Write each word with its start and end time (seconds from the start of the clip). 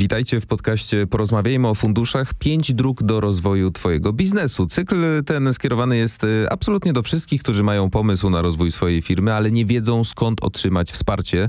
Witajcie 0.00 0.40
w 0.40 0.46
podcaście 0.46 1.06
Porozmawiajmy 1.06 1.68
o 1.68 1.74
funduszach. 1.74 2.34
Pięć 2.34 2.72
dróg 2.72 3.02
do 3.02 3.20
rozwoju 3.20 3.70
Twojego 3.70 4.12
biznesu. 4.12 4.66
Cykl 4.66 5.24
ten 5.24 5.54
skierowany 5.54 5.96
jest 5.96 6.24
y, 6.24 6.46
absolutnie 6.50 6.92
do 6.92 7.02
wszystkich, 7.02 7.42
którzy 7.42 7.62
mają 7.62 7.90
pomysł 7.90 8.30
na 8.30 8.42
rozwój 8.42 8.72
swojej 8.72 9.02
firmy, 9.02 9.34
ale 9.34 9.50
nie 9.50 9.64
wiedzą 9.64 10.04
skąd 10.04 10.44
otrzymać 10.44 10.92
wsparcie. 10.92 11.48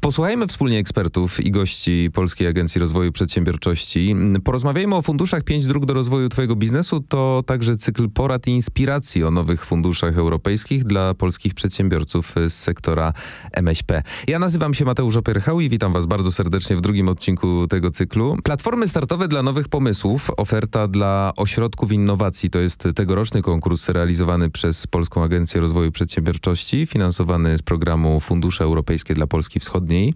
Posłuchajmy 0.00 0.46
wspólnie 0.46 0.78
ekspertów 0.78 1.40
i 1.40 1.50
gości 1.50 2.10
Polskiej 2.14 2.48
Agencji 2.48 2.78
Rozwoju 2.78 3.12
Przedsiębiorczości. 3.12 4.14
Porozmawiajmy 4.44 4.94
o 4.94 5.02
funduszach 5.02 5.42
Pięć 5.42 5.66
dróg 5.66 5.86
do 5.86 5.94
rozwoju 5.94 6.28
Twojego 6.28 6.56
biznesu. 6.56 7.00
To 7.08 7.42
także 7.46 7.76
cykl 7.76 8.08
porad 8.08 8.46
i 8.46 8.50
inspiracji 8.50 9.24
o 9.24 9.30
nowych 9.30 9.64
funduszach 9.64 10.18
europejskich 10.18 10.84
dla 10.84 11.14
polskich 11.14 11.54
przedsiębiorców 11.54 12.34
z 12.48 12.54
sektora 12.54 13.12
MŚP. 13.52 14.02
Ja 14.26 14.38
nazywam 14.38 14.74
się 14.74 14.84
Mateusz 14.84 15.16
Opierchał 15.16 15.60
i 15.60 15.68
witam 15.68 15.92
Was 15.92 16.06
bardzo 16.06 16.32
serdecznie 16.32 16.76
w 16.76 16.80
drugim 16.80 17.08
odcinku 17.08 17.66
tego 17.68 17.77
cyklu. 17.90 18.36
Platformy 18.44 18.88
startowe 18.88 19.28
dla 19.28 19.42
nowych 19.42 19.68
pomysłów, 19.68 20.30
oferta 20.36 20.88
dla 20.88 21.32
ośrodków 21.36 21.92
innowacji 21.92 22.50
to 22.50 22.58
jest 22.58 22.88
tegoroczny 22.94 23.42
konkurs 23.42 23.88
realizowany 23.88 24.50
przez 24.50 24.86
Polską 24.86 25.24
Agencję 25.24 25.60
Rozwoju 25.60 25.92
Przedsiębiorczości, 25.92 26.86
finansowany 26.86 27.58
z 27.58 27.62
programu 27.62 28.20
Fundusze 28.20 28.64
Europejskie 28.64 29.14
dla 29.14 29.26
Polski 29.26 29.60
Wschodniej, 29.60 30.14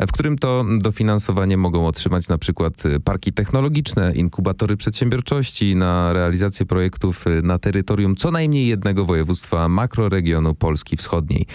w 0.00 0.12
którym 0.12 0.38
to 0.38 0.64
dofinansowanie 0.78 1.56
mogą 1.56 1.86
otrzymać 1.86 2.28
na 2.28 2.38
przykład 2.38 2.82
parki 3.04 3.32
technologiczne, 3.32 4.12
inkubatory 4.14 4.76
przedsiębiorczości 4.76 5.76
na 5.76 6.12
realizację 6.12 6.66
projektów 6.66 7.24
na 7.42 7.58
terytorium 7.58 8.16
co 8.16 8.30
najmniej 8.30 8.66
jednego 8.66 9.04
województwa 9.04 9.68
makroregionu 9.68 10.54
Polski 10.54 10.96
Wschodniej. 10.96 11.46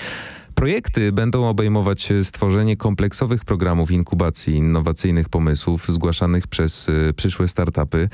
Projekty 0.62 1.12
będą 1.12 1.48
obejmować 1.48 2.14
stworzenie 2.24 2.78
kompleksowych 2.78 3.46
programów 3.46 3.92
inkubacji 3.92 4.56
innowacyjnych 4.56 5.30
pomysłów 5.30 5.88
zgłaszanych 5.88 6.48
przez 6.48 6.90
y, 6.90 7.14
przyszłe 7.16 7.48
startupy. 7.48 8.10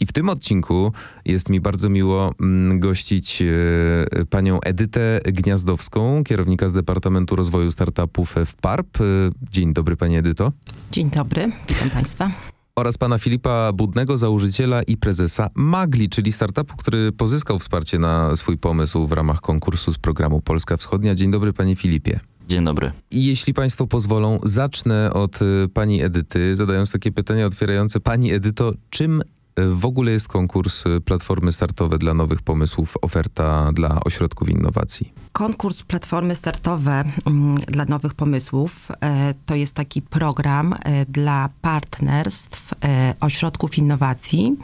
I 0.00 0.06
w 0.06 0.12
tym 0.12 0.28
odcinku 0.28 0.92
jest 1.24 1.48
mi 1.48 1.60
bardzo 1.60 1.88
miło 1.88 2.32
mm, 2.40 2.80
gościć 2.80 3.42
y, 3.42 4.26
panią 4.30 4.60
Edytę 4.60 5.20
Gniazdowską, 5.24 6.24
kierownika 6.24 6.68
z 6.68 6.72
Departamentu 6.72 7.36
Rozwoju 7.36 7.72
Startupów 7.72 8.34
w 8.46 8.54
PARP. 8.54 9.00
Y, 9.00 9.30
dzień 9.50 9.72
dobry, 9.72 9.96
pani 9.96 10.16
Edyto. 10.16 10.52
Dzień 10.92 11.10
dobry, 11.10 11.52
witam 11.68 11.90
państwa 11.90 12.53
oraz 12.76 12.98
pana 12.98 13.18
Filipa 13.18 13.72
Budnego, 13.72 14.18
założyciela 14.18 14.82
i 14.82 14.96
prezesa 14.96 15.50
Magli, 15.54 16.08
czyli 16.08 16.32
startupu, 16.32 16.76
który 16.76 17.12
pozyskał 17.12 17.58
wsparcie 17.58 17.98
na 17.98 18.36
swój 18.36 18.58
pomysł 18.58 19.06
w 19.06 19.12
ramach 19.12 19.40
konkursu 19.40 19.92
z 19.92 19.98
programu 19.98 20.40
Polska 20.40 20.76
Wschodnia. 20.76 21.14
Dzień 21.14 21.30
dobry, 21.30 21.52
panie 21.52 21.76
Filipie. 21.76 22.20
Dzień 22.48 22.64
dobry. 22.64 22.92
I 23.10 23.24
jeśli 23.24 23.54
Państwo 23.54 23.86
pozwolą, 23.86 24.38
zacznę 24.42 25.12
od 25.12 25.42
y, 25.42 25.68
pani 25.74 26.02
Edyty, 26.02 26.56
zadając 26.56 26.92
takie 26.92 27.12
pytanie 27.12 27.46
otwierające. 27.46 28.00
Pani 28.00 28.32
Edyto, 28.32 28.72
czym 28.90 29.22
w 29.56 29.84
ogóle 29.84 30.12
jest 30.12 30.28
konkurs 30.28 30.86
y, 30.86 31.00
Platformy 31.00 31.52
Startowe 31.52 31.98
dla 31.98 32.14
nowych 32.14 32.42
pomysłów, 32.42 32.96
oferta 33.02 33.72
dla 33.72 34.00
ośrodków 34.04 34.48
innowacji? 34.48 35.12
Konkurs 35.32 35.82
Platformy 35.82 36.34
Startowe 36.34 37.04
mm, 37.26 37.56
dla 37.56 37.84
nowych 37.84 38.14
pomysłów 38.14 38.88
e, 39.00 39.34
to 39.46 39.54
jest 39.54 39.74
taki 39.74 40.02
program 40.02 40.72
e, 40.72 41.06
dla 41.06 41.48
partnerstw, 41.62 42.72
e, 42.84 43.14
ośrodków 43.20 43.78
innowacji 43.78 44.56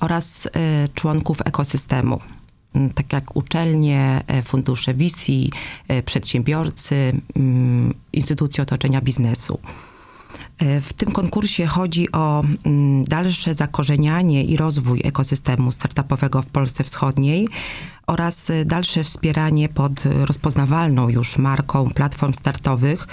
oraz 0.00 0.48
członków 0.94 1.38
ekosystemu 1.44 2.20
mm, 2.74 2.90
tak 2.90 3.12
jak 3.12 3.36
uczelnie, 3.36 4.24
fundusze 4.44 4.94
VC, 4.94 5.32
przedsiębiorcy, 6.04 7.12
mm, 7.36 7.94
instytucje 8.12 8.62
otoczenia 8.62 9.00
biznesu. 9.00 9.58
E, 10.58 10.80
w 10.80 10.92
tym 10.92 11.12
konkursie 11.12 11.66
chodzi 11.66 12.12
o 12.12 12.42
mm, 12.64 13.04
dalsze 13.04 13.54
zakorzenianie 13.54 14.44
i 14.44 14.56
rozwój 14.56 15.00
ekosystemu 15.04 15.72
startupowego 15.72 16.42
w 16.42 16.46
Polsce 16.46 16.84
Wschodniej 16.84 17.48
oraz 18.06 18.50
e, 18.50 18.64
dalsze 18.64 19.04
wspieranie 19.04 19.68
pod 19.68 20.04
rozpoznawalną 20.24 21.08
już 21.08 21.38
marką 21.38 21.90
platform 21.90 22.32
startowych 22.32 23.08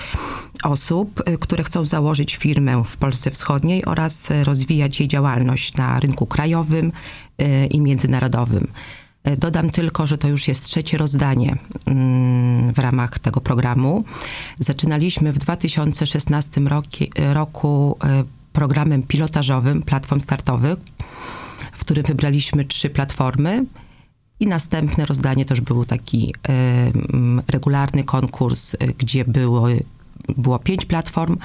osób, 0.64 1.24
e, 1.26 1.38
które 1.38 1.64
chcą 1.64 1.86
założyć 1.86 2.36
firmę 2.36 2.84
w 2.86 2.98
Polsce 2.98 3.32
Wschodniej 3.32 3.86
oraz 3.86 4.30
rozwijać 4.44 5.00
jej 5.00 5.10
działalność 5.10 5.74
na 5.74 6.00
rynku 6.00 6.26
krajowym 6.26 6.92
i 7.70 7.82
międzynarodowym. 7.82 8.68
Dodam 9.38 9.70
tylko, 9.70 10.08
że 10.08 10.18
to 10.18 10.28
już 10.28 10.48
jest 10.48 10.64
trzecie 10.66 10.98
rozdanie 10.98 11.56
mm, 11.86 12.74
w 12.74 12.80
ramach 12.80 13.20
tego 13.20 13.42
programu. 13.42 14.04
Zaczynaliśmy 14.60 15.34
w 15.34 15.38
2016 15.38 16.62
roku, 16.62 16.98
roku 17.34 17.98
e, 18.04 18.24
programem 18.54 19.04
pilotażowym 19.04 19.82
platform 19.82 20.22
startowych, 20.22 20.80
w 21.72 21.80
którym 21.80 22.04
wybraliśmy 22.04 22.66
trzy 22.66 22.90
platformy. 22.90 23.66
I 24.40 24.48
następne 24.48 25.06
rozdanie 25.06 25.46
to 25.46 25.54
już 25.54 25.62
był 25.62 25.86
taki 25.86 26.36
y, 26.50 26.54
regularny 27.48 28.04
konkurs, 28.04 28.76
gdzie 28.98 29.26
było, 29.26 29.68
było 30.38 30.60
pięć 30.60 30.86
platform 30.86 31.38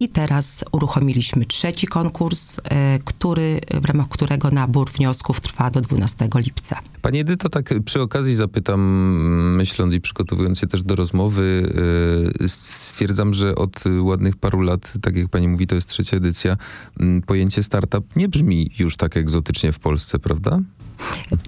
i 0.00 0.08
teraz 0.08 0.64
uruchomiliśmy 0.72 1.44
trzeci 1.44 1.86
konkurs, 1.86 2.60
e, 2.64 2.98
który, 3.04 3.60
w 3.80 3.84
ramach 3.84 4.08
którego 4.08 4.50
nabór 4.50 4.90
wniosków 4.90 5.40
trwa 5.40 5.70
do 5.70 5.80
12 5.80 6.28
lipca. 6.34 6.80
Pani 7.02 7.18
Edyto, 7.18 7.48
tak 7.48 7.74
przy 7.84 8.00
okazji 8.00 8.34
zapytam, 8.34 8.80
myśląc 9.56 9.94
i 9.94 10.00
przygotowując 10.00 10.58
się 10.58 10.66
też 10.66 10.82
do 10.82 10.96
rozmowy, 10.96 11.72
e, 12.40 12.48
stwierdzam, 12.48 13.34
że 13.34 13.54
od 13.54 13.84
ładnych 14.00 14.36
paru 14.36 14.60
lat, 14.60 14.92
tak 15.02 15.16
jak 15.16 15.28
pani 15.28 15.48
mówi, 15.48 15.66
to 15.66 15.74
jest 15.74 15.88
trzecia 15.88 16.16
edycja, 16.16 16.56
pojęcie 17.26 17.62
startup 17.62 18.16
nie 18.16 18.28
brzmi 18.28 18.70
już 18.78 18.96
tak 18.96 19.16
egzotycznie 19.16 19.72
w 19.72 19.78
Polsce, 19.78 20.18
prawda? 20.18 20.60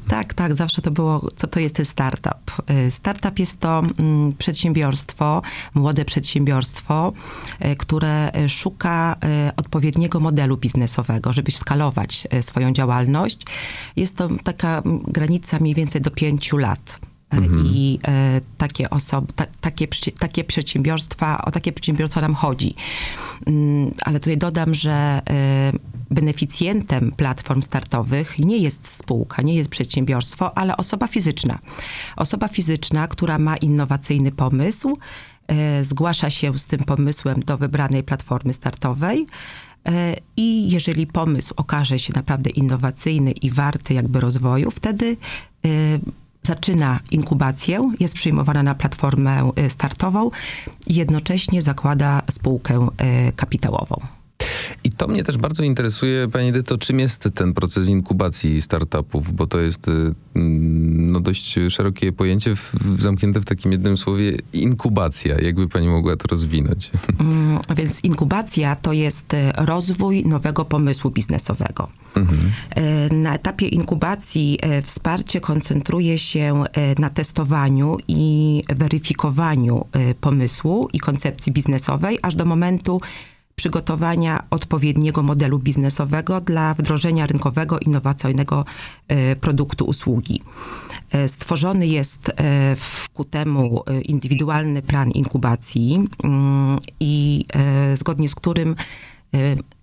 Tak, 0.09 0.35
tak, 0.35 0.55
zawsze 0.55 0.83
to 0.83 0.91
było, 0.91 1.29
co 1.37 1.47
to 1.47 1.61
jest 1.61 1.75
ten 1.75 1.85
startup. 1.85 2.71
Y, 2.71 2.91
startup 2.91 3.39
jest 3.39 3.61
to 3.61 3.83
mm, 3.99 4.33
przedsiębiorstwo, 4.39 5.43
młode 5.75 6.05
przedsiębiorstwo, 6.05 7.13
y, 7.65 7.77
które 7.77 8.37
y, 8.37 8.49
szuka 8.49 9.17
odpowiedniego 9.57 10.21
modelu 10.21 10.57
biznesowego, 10.57 11.33
żeby 11.33 11.53
skalować 11.53 12.29
swoją 12.41 12.73
działalność. 12.73 13.39
Jest 13.97 14.17
to 14.17 14.29
taka 14.45 14.83
granica 15.07 15.59
mniej 15.59 15.75
więcej 15.75 16.01
do 16.01 16.11
pięciu 16.11 16.57
lat. 16.57 17.01
Mhm. 17.31 17.67
I 17.67 17.99
takie 18.59 18.91
osoby, 18.91 19.33
ta, 19.37 19.47
takie, 19.61 19.89
takie 20.19 20.45
przedsiębiorstwa, 20.45 21.45
o 21.45 21.51
takie 21.51 21.73
przedsiębiorstwa 21.73 22.21
nam 22.21 22.35
chodzi. 22.35 22.75
Mm, 23.47 23.95
ale 24.05 24.21
tutaj 24.21 24.39
dodam, 24.39 24.75
że 24.75 25.23
beneficjentem 26.13 27.13
platform 27.17 27.63
startowych 27.63 28.39
nie 28.39 28.59
jest 28.59 28.89
spółka, 28.89 29.43
nie 29.43 29.55
jest 29.55 29.71
przedsiębiorstwo, 29.71 30.59
ale 30.59 30.77
osoba 30.77 31.07
fizyczna. 31.07 31.59
Osoba 32.17 32.49
fizyczna, 32.49 33.09
która 33.09 33.39
ma 33.39 33.57
innowacyjny 33.57 34.33
pomysł, 34.33 34.99
e, 35.47 35.85
zgłasza 35.85 36.31
się 36.31 36.59
z 36.59 36.67
tym 36.67 36.81
pomysłem 36.81 37.41
do 37.41 37.59
wybranej 37.59 38.03
platformy 38.03 38.55
startowej. 38.55 39.27
E, 39.89 40.17
I 40.37 40.71
jeżeli 40.71 41.07
pomysł 41.07 41.55
okaże 41.57 41.99
się 41.99 42.13
naprawdę 42.17 42.51
innowacyjny 42.51 43.31
i 43.31 43.51
warty 43.51 43.95
jakby 43.95 44.21
rozwoju, 44.21 44.71
wtedy 44.71 45.17
e, 45.65 45.69
zaczyna 46.43 47.01
inkubację, 47.11 47.83
jest 48.01 48.15
przyjmowana 48.15 48.63
na 48.63 48.75
platformę 48.75 49.51
startową 49.69 50.31
i 50.87 50.95
jednocześnie 50.95 51.63
zakłada 51.63 52.23
spółkę 52.31 52.89
kapitałową. 53.37 54.22
I 54.85 54.91
to 54.91 55.09
mnie 55.09 55.25
też 55.25 55.39
bardzo 55.39 55.63
interesuje, 55.63 56.29
Pani 56.29 56.49
Edyto, 56.49 56.79
czym 56.79 57.01
jest 57.01 57.29
ten 57.35 57.55
proces 57.55 57.89
inkubacji 57.89 58.63
startupów, 58.63 59.33
bo 59.33 59.47
to 59.47 59.61
jest 59.61 59.89
y, 59.89 60.15
no, 60.35 61.21
dość 61.21 61.59
szerokie 61.69 62.13
pojęcie 62.13 62.57
w, 62.57 62.73
zamknięte 62.99 63.41
w 63.41 63.45
takim 63.45 63.73
jednym 63.73 63.97
słowie 63.97 64.37
inkubacja. 64.53 65.41
Jakby 65.41 65.69
Pani 65.69 65.89
mogła 65.89 66.17
to 66.17 66.29
rozwinąć? 66.29 66.91
Mm, 67.21 67.59
więc 67.77 68.05
inkubacja 68.05 68.77
to 68.77 68.93
jest 68.93 69.35
y, 69.35 69.53
rozwój 69.57 70.25
nowego 70.25 70.65
pomysłu 70.65 71.11
biznesowego. 71.11 71.89
Mhm. 72.17 72.41
Y, 73.11 73.15
na 73.15 73.35
etapie 73.35 73.69
inkubacji 73.69 74.59
wsparcie 74.83 75.41
koncentruje 75.41 76.19
się 76.19 76.65
na 76.99 77.11
testowaniu 77.11 77.97
i 78.09 78.63
weryfikowaniu 78.69 79.87
pomysłu 80.21 80.89
i 80.93 80.99
koncepcji 80.99 81.53
biznesowej, 81.53 82.19
aż 82.23 82.35
do 82.35 82.45
momentu 82.45 83.01
przygotowania 83.57 84.45
odpowiedniego 84.51 85.23
modelu 85.23 85.59
biznesowego 85.59 86.41
dla 86.41 86.75
wdrożenia 86.75 87.27
rynkowego, 87.27 87.79
innowacyjnego 87.79 88.65
e, 89.09 89.37
produktu, 89.37 89.85
usługi. 89.85 90.41
E, 91.11 91.29
stworzony 91.29 91.87
jest 91.87 92.29
e, 92.29 92.77
ku 93.15 93.25
temu 93.25 93.85
indywidualny 94.05 94.83
plan 94.83 95.11
inkubacji 95.11 96.09
mm, 96.25 96.79
i 97.01 97.45
zgodnie 97.95 98.29
z 98.29 98.35
którym 98.35 98.77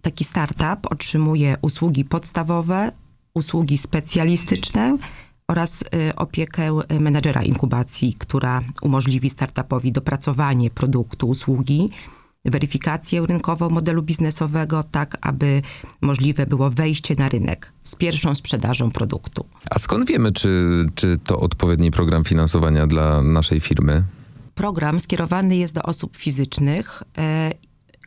taki 0.02 0.24
startup 0.24 0.92
otrzymuje 0.92 1.56
usługi 1.62 2.06
podstawowe, 2.06 2.92
usługi 3.34 3.78
specjalistyczne 3.78 4.98
oraz 5.48 5.84
opiekę 6.16 6.80
menedżera 7.00 7.44
inkubacji, 7.44 8.14
która 8.14 8.62
umożliwi 8.82 9.30
startupowi 9.30 9.92
dopracowanie 9.92 10.70
produktu, 10.70 11.30
usługi 11.30 11.90
weryfikację 12.46 13.26
rynkową 13.26 13.70
modelu 13.70 14.04
biznesowego, 14.04 14.84
tak 14.84 15.18
aby 15.22 15.62
możliwe 16.02 16.46
było 16.46 16.70
wejście 16.70 17.16
na 17.16 17.30
rynek 17.30 17.74
z 17.84 17.96
pierwszą 17.96 18.36
sprzedażą 18.36 18.92
produktu. 18.92 19.46
A 19.70 19.80
skąd 19.80 20.08
wiemy, 20.08 20.32
czy, 20.32 20.86
czy 20.96 21.20
to 21.24 21.40
odpowiedni 21.40 21.92
program 21.92 22.24
finansowania 22.24 22.88
dla 22.88 23.24
naszej 23.24 23.60
firmy? 23.60 24.04
Program 24.56 25.00
skierowany 25.00 25.56
jest 25.56 25.76
do 25.76 25.84
osób 25.84 26.18
fizycznych, 26.18 27.04
e, 27.18 27.52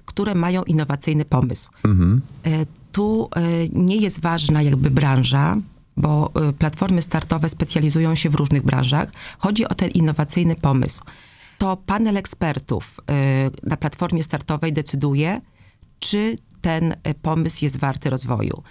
które 0.04 0.34
mają 0.34 0.62
innowacyjny 0.62 1.24
pomysł. 1.24 1.70
Mhm. 1.84 2.20
E, 2.44 2.66
tu 2.92 3.28
e, 3.36 3.40
nie 3.72 3.96
jest 3.96 4.20
ważna 4.20 4.62
jakby 4.62 4.90
branża, 4.90 5.54
bo 5.96 6.30
e, 6.34 6.52
platformy 6.52 7.02
startowe 7.02 7.48
specjalizują 7.48 8.14
się 8.14 8.30
w 8.30 8.34
różnych 8.34 8.62
branżach. 8.62 9.12
Chodzi 9.38 9.68
o 9.68 9.74
ten 9.74 9.90
innowacyjny 9.90 10.56
pomysł. 10.56 11.00
To 11.62 11.76
panel 11.76 12.16
ekspertów 12.16 13.00
e, 13.10 13.50
na 13.62 13.76
platformie 13.76 14.22
startowej 14.22 14.72
decyduje, 14.72 15.40
czy 15.98 16.38
ten 16.60 16.96
e, 17.02 17.14
pomysł 17.14 17.64
jest 17.64 17.76
warty 17.76 18.10
rozwoju. 18.10 18.62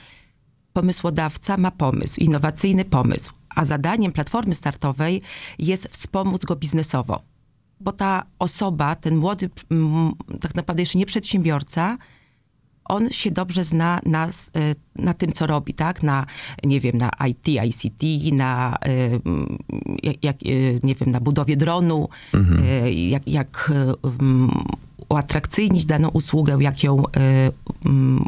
Pomysłodawca 0.74 1.58
ma 1.58 1.72
pomysł, 1.72 2.20
innowacyjny 2.20 2.86
pomysł, 2.86 3.34
a 3.50 3.66
zadaniem 3.66 4.12
platformy 4.12 4.56
startowej 4.56 5.22
jest 5.60 5.88
wspomóc 5.88 6.46
go 6.46 6.56
biznesowo. 6.56 7.22
Bo 7.80 7.92
ta 7.92 8.24
osoba, 8.40 8.96
ten 8.96 9.16
młody, 9.16 9.50
tak 10.42 10.56
naprawdę 10.56 10.82
jeszcze 10.82 11.00
nie 11.00 11.06
przedsiębiorca, 11.06 11.98
on 12.92 13.10
się 13.10 13.32
dobrze 13.32 13.64
zna 13.64 14.00
na, 14.06 14.28
e, 14.28 14.30
na 14.96 15.14
tym, 15.14 15.32
co 15.32 15.48
robi, 15.48 15.74
tak? 15.74 16.04
Na, 16.04 16.26
nie 16.64 16.80
wiem, 16.80 16.98
na 16.98 17.12
IT, 17.28 17.48
ICT, 17.48 18.34
na, 18.34 18.78
e, 18.86 19.20
jak, 20.24 20.36
e, 20.36 20.48
nie 20.84 20.96
wiem, 20.96 21.12
na 21.12 21.20
budowie 21.20 21.58
dronu, 21.58 22.10
e, 22.34 22.92
jak, 22.92 23.28
jak 23.28 23.72
uatrakcyjnić 25.10 25.86
daną 25.86 26.10
usługę, 26.10 26.58
jak 26.62 26.84
ją 26.84 27.04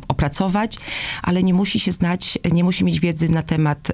opracować, 0.07 0.77
ale 1.21 1.43
nie 1.43 1.53
musi 1.53 1.79
się 1.79 1.91
znać, 1.91 2.39
nie 2.51 2.63
musi 2.63 2.85
mieć 2.85 2.99
wiedzy 2.99 3.29
na 3.29 3.43
temat 3.43 3.91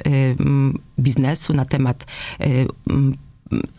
biznesu, 1.00 1.54
na 1.54 1.65
temat 1.65 2.06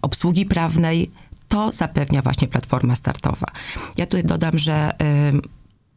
obsługi 0.03 0.47
prawnej. 0.47 1.11
To 1.49 1.73
zapewnia 1.73 2.23
właśnie 2.23 2.49
platforma 2.49 2.97
startowa. 2.97 3.47
Ja 3.97 4.07
tutaj 4.07 4.25
dodam, 4.25 4.59
że 4.59 4.93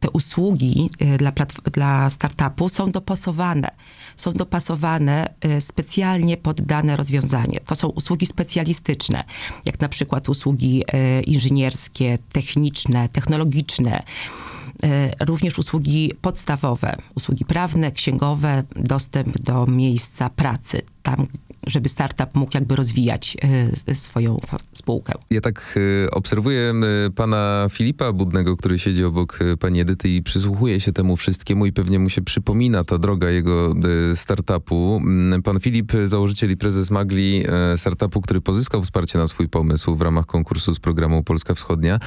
te 0.04 0.10
usługi 0.10 0.90
y, 1.02 1.16
dla, 1.16 1.32
dla 1.72 2.10
startupu 2.10 2.68
są 2.68 2.90
dopasowane. 2.90 3.70
Są 4.16 4.32
dopasowane 4.32 5.34
y, 5.44 5.60
specjalnie 5.60 6.36
pod 6.36 6.60
dane 6.60 6.96
rozwiązanie. 6.96 7.58
To 7.66 7.74
są 7.74 7.88
usługi 7.88 8.26
specjalistyczne, 8.26 9.24
jak 9.64 9.80
na 9.80 9.88
przykład 9.88 10.28
usługi 10.28 10.82
y, 10.82 11.22
inżynierskie, 11.22 12.18
techniczne, 12.32 13.08
technologiczne. 13.08 14.02
Również 15.20 15.58
usługi 15.58 16.12
podstawowe, 16.20 16.96
usługi 17.14 17.44
prawne, 17.44 17.92
księgowe, 17.92 18.62
dostęp 18.76 19.38
do 19.38 19.66
miejsca 19.66 20.30
pracy, 20.30 20.82
tam, 21.02 21.26
żeby 21.66 21.88
startup 21.88 22.34
mógł 22.34 22.50
jakby 22.54 22.76
rozwijać 22.76 23.36
y, 23.88 23.94
swoją 23.94 24.38
fa- 24.46 24.56
spółkę. 24.72 25.12
Ja 25.30 25.40
tak 25.40 25.74
y, 25.76 26.10
obserwuję 26.10 26.74
pana 27.16 27.66
Filipa 27.70 28.12
Budnego, 28.12 28.56
który 28.56 28.78
siedzi 28.78 29.04
obok 29.04 29.38
pani 29.60 29.80
Edyty 29.80 30.08
i 30.08 30.22
przysłuchuje 30.22 30.80
się 30.80 30.92
temu 30.92 31.16
wszystkiemu 31.16 31.66
i 31.66 31.72
pewnie 31.72 31.98
mu 31.98 32.10
się 32.10 32.22
przypomina 32.22 32.84
ta 32.84 32.98
droga 32.98 33.30
jego 33.30 33.74
startupu. 34.14 35.00
Pan 35.44 35.60
Filip, 35.60 35.92
założyciel 36.04 36.50
i 36.50 36.56
prezes 36.56 36.90
Magli, 36.90 37.44
startupu, 37.76 38.20
który 38.20 38.40
pozyskał 38.40 38.82
wsparcie 38.82 39.18
na 39.18 39.26
swój 39.26 39.48
pomysł 39.48 39.94
w 39.96 40.02
ramach 40.02 40.26
konkursu 40.26 40.74
z 40.74 40.80
programu 40.80 41.22
Polska 41.22 41.54
Wschodnia. 41.54 41.98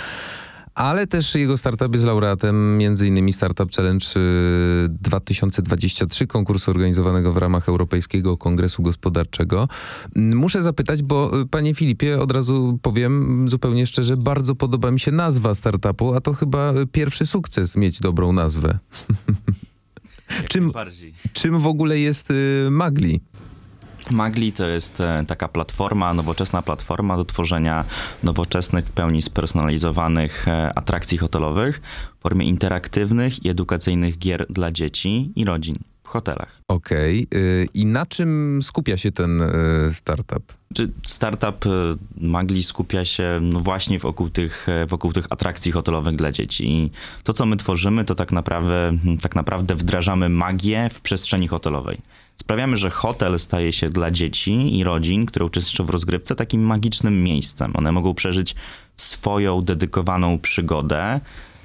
Ale 0.78 1.08
też 1.08 1.36
jego 1.36 1.58
startup 1.58 1.94
jest 1.94 2.06
laureatem 2.06 2.80
m.in. 2.82 3.34
Startup 3.34 3.72
Challenge 3.76 4.06
y, 4.18 4.90
2023, 4.90 6.28
konkursu 6.28 6.72
organizowanego 6.72 7.34
w 7.34 7.38
ramach 7.38 7.70
Europejskiego 7.70 8.38
Kongresu 8.38 8.84
Gospodarczego. 8.84 9.68
Mm, 10.16 10.38
Muszę 10.38 10.64
zapytać, 10.64 11.04
bo 11.04 11.42
y, 11.42 11.46
panie 11.46 11.76
Filipie, 11.76 12.20
od 12.20 12.32
razu 12.32 12.80
powiem 12.82 13.46
zupełnie 13.50 13.88
szczerze, 13.88 14.18
bardzo 14.18 14.56
podoba 14.56 14.92
mi 14.92 15.00
się 15.00 15.12
nazwa 15.12 15.56
startupu, 15.56 16.14
a 16.14 16.22
to 16.22 16.34
chyba 16.34 16.74
y, 16.74 16.88
pierwszy 16.88 17.26
sukces 17.26 17.78
mieć 17.78 18.00
dobrą 18.00 18.34
nazwę. 18.34 18.80
Czym-. 20.50 20.72
Czym 21.34 21.60
w 21.60 21.68
ogóle 21.68 22.00
jest 22.00 22.32
y, 22.32 22.68
Magli? 22.72 23.22
Magli 24.12 24.52
to 24.52 24.68
jest 24.68 25.02
e, 25.02 25.24
taka 25.28 25.48
platforma, 25.48 26.14
nowoczesna 26.14 26.62
platforma 26.62 27.18
do 27.18 27.26
tworzenia 27.26 27.86
nowoczesnych, 28.24 28.86
w 28.86 28.92
pełni 28.92 29.22
spersonalizowanych 29.22 30.48
e, 30.48 30.78
atrakcji 30.78 31.18
hotelowych 31.18 31.82
w 32.20 32.22
formie 32.22 32.46
interaktywnych 32.46 33.46
i 33.46 33.50
edukacyjnych 33.50 34.18
gier 34.18 34.46
dla 34.50 34.72
dzieci 34.72 35.32
i 35.36 35.46
rodzin 35.46 35.78
w 36.08 36.10
hotelach. 36.10 36.62
Okej. 36.68 37.28
y, 37.34 37.68
I 37.74 37.86
na 37.86 38.06
czym 38.06 38.60
skupia 38.64 38.98
się 38.98 39.12
ten 39.12 39.42
y, 39.42 39.94
startup? 39.94 40.54
Czy 40.74 40.92
startup 41.06 41.66
e, 41.66 41.70
Magli 42.18 42.64
skupia 42.64 43.06
się 43.06 43.40
no 43.42 43.60
właśnie 43.60 44.00
wokół 44.00 44.30
tych, 44.30 44.70
e, 44.70 44.86
wokół 44.86 45.14
tych 45.14 45.26
atrakcji 45.30 45.72
hotelowych 45.72 46.16
dla 46.16 46.32
dzieci. 46.32 46.70
I 46.70 46.92
to, 47.24 47.34
co 47.34 47.46
my 47.46 47.58
tworzymy, 47.58 48.06
to 48.06 48.16
tak 48.16 48.32
naprawdę, 48.32 48.98
tak 49.22 49.36
naprawdę 49.36 49.76
wdrażamy 49.76 50.30
magię 50.30 50.90
w 50.94 51.02
przestrzeni 51.02 51.48
hotelowej. 51.48 52.02
Sprawiamy, 52.42 52.78
że 52.78 52.90
hotel 52.90 53.40
staje 53.40 53.74
się 53.74 53.90
dla 53.90 54.12
dzieci 54.12 54.78
i 54.78 54.84
rodzin, 54.84 55.26
które 55.26 55.46
uczestniczą 55.46 55.84
w 55.84 55.90
rozgrywce, 55.90 56.36
takim 56.36 56.62
magicznym 56.62 57.24
miejscem. 57.24 57.72
One 57.76 57.92
mogą 57.92 58.14
przeżyć 58.14 58.56
swoją 58.96 59.62
dedykowaną 59.62 60.40
przygodę 60.40 61.20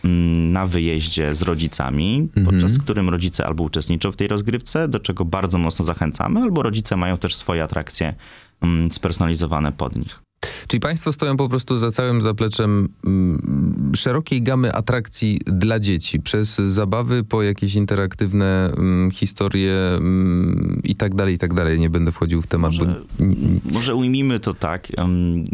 mm, 0.05 0.53
na 0.53 0.67
wyjeździe 0.67 1.35
z 1.35 1.43
rodzicami, 1.43 2.29
podczas 2.45 2.79
którym 2.79 3.09
rodzice 3.09 3.47
albo 3.47 3.65
uczestniczą 3.65 4.13
w 4.13 4.17
tej 4.17 4.29
rozgrywce, 4.29 4.89
do 4.89 5.01
czego 5.01 5.25
bardzo 5.25 5.59
mocno 5.59 5.85
zachęcamy, 5.85 6.41
albo 6.41 6.63
rodzice 6.63 6.97
mają 6.97 7.19
też 7.19 7.37
swoje 7.37 7.65
atrakcje 7.65 8.15
mm, 8.63 8.93
spersonalizowane 8.93 9.73
pod 9.73 9.97
nich. 9.97 10.23
Czyli 10.67 10.81
państwo 10.81 11.13
stoją 11.13 11.37
po 11.37 11.49
prostu 11.49 11.77
za 11.79 11.91
całym 11.91 12.23
zapleczem 12.23 12.89
mm, 13.07 13.93
szerokiej 13.97 14.43
gamy 14.43 14.73
atrakcji 14.73 15.41
dla 15.47 15.81
dzieci, 15.81 16.21
przez 16.21 16.57
zabawy 16.57 17.25
po 17.25 17.43
jakieś 17.43 17.75
interaktywne 17.75 18.73
mm, 18.77 19.11
historie 19.11 19.75
mm, 19.97 20.81
i 20.85 20.97
tak 20.97 21.15
dalej, 21.15 21.35
i 21.35 21.39
tak 21.39 21.55
dalej. 21.55 21.81
Nie 21.81 21.91
będę 21.91 22.13
wchodził 22.13 22.43
w 22.43 22.47
temat, 22.47 22.73
Może, 22.73 22.85
bo... 23.19 23.25
może 23.73 23.95
ujmijmy 23.95 24.41
to 24.41 24.55
tak, 24.55 24.89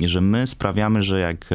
że 0.03 0.21
my 0.21 0.47
sprawiamy, 0.47 1.03
że 1.03 1.21
jak 1.21 1.51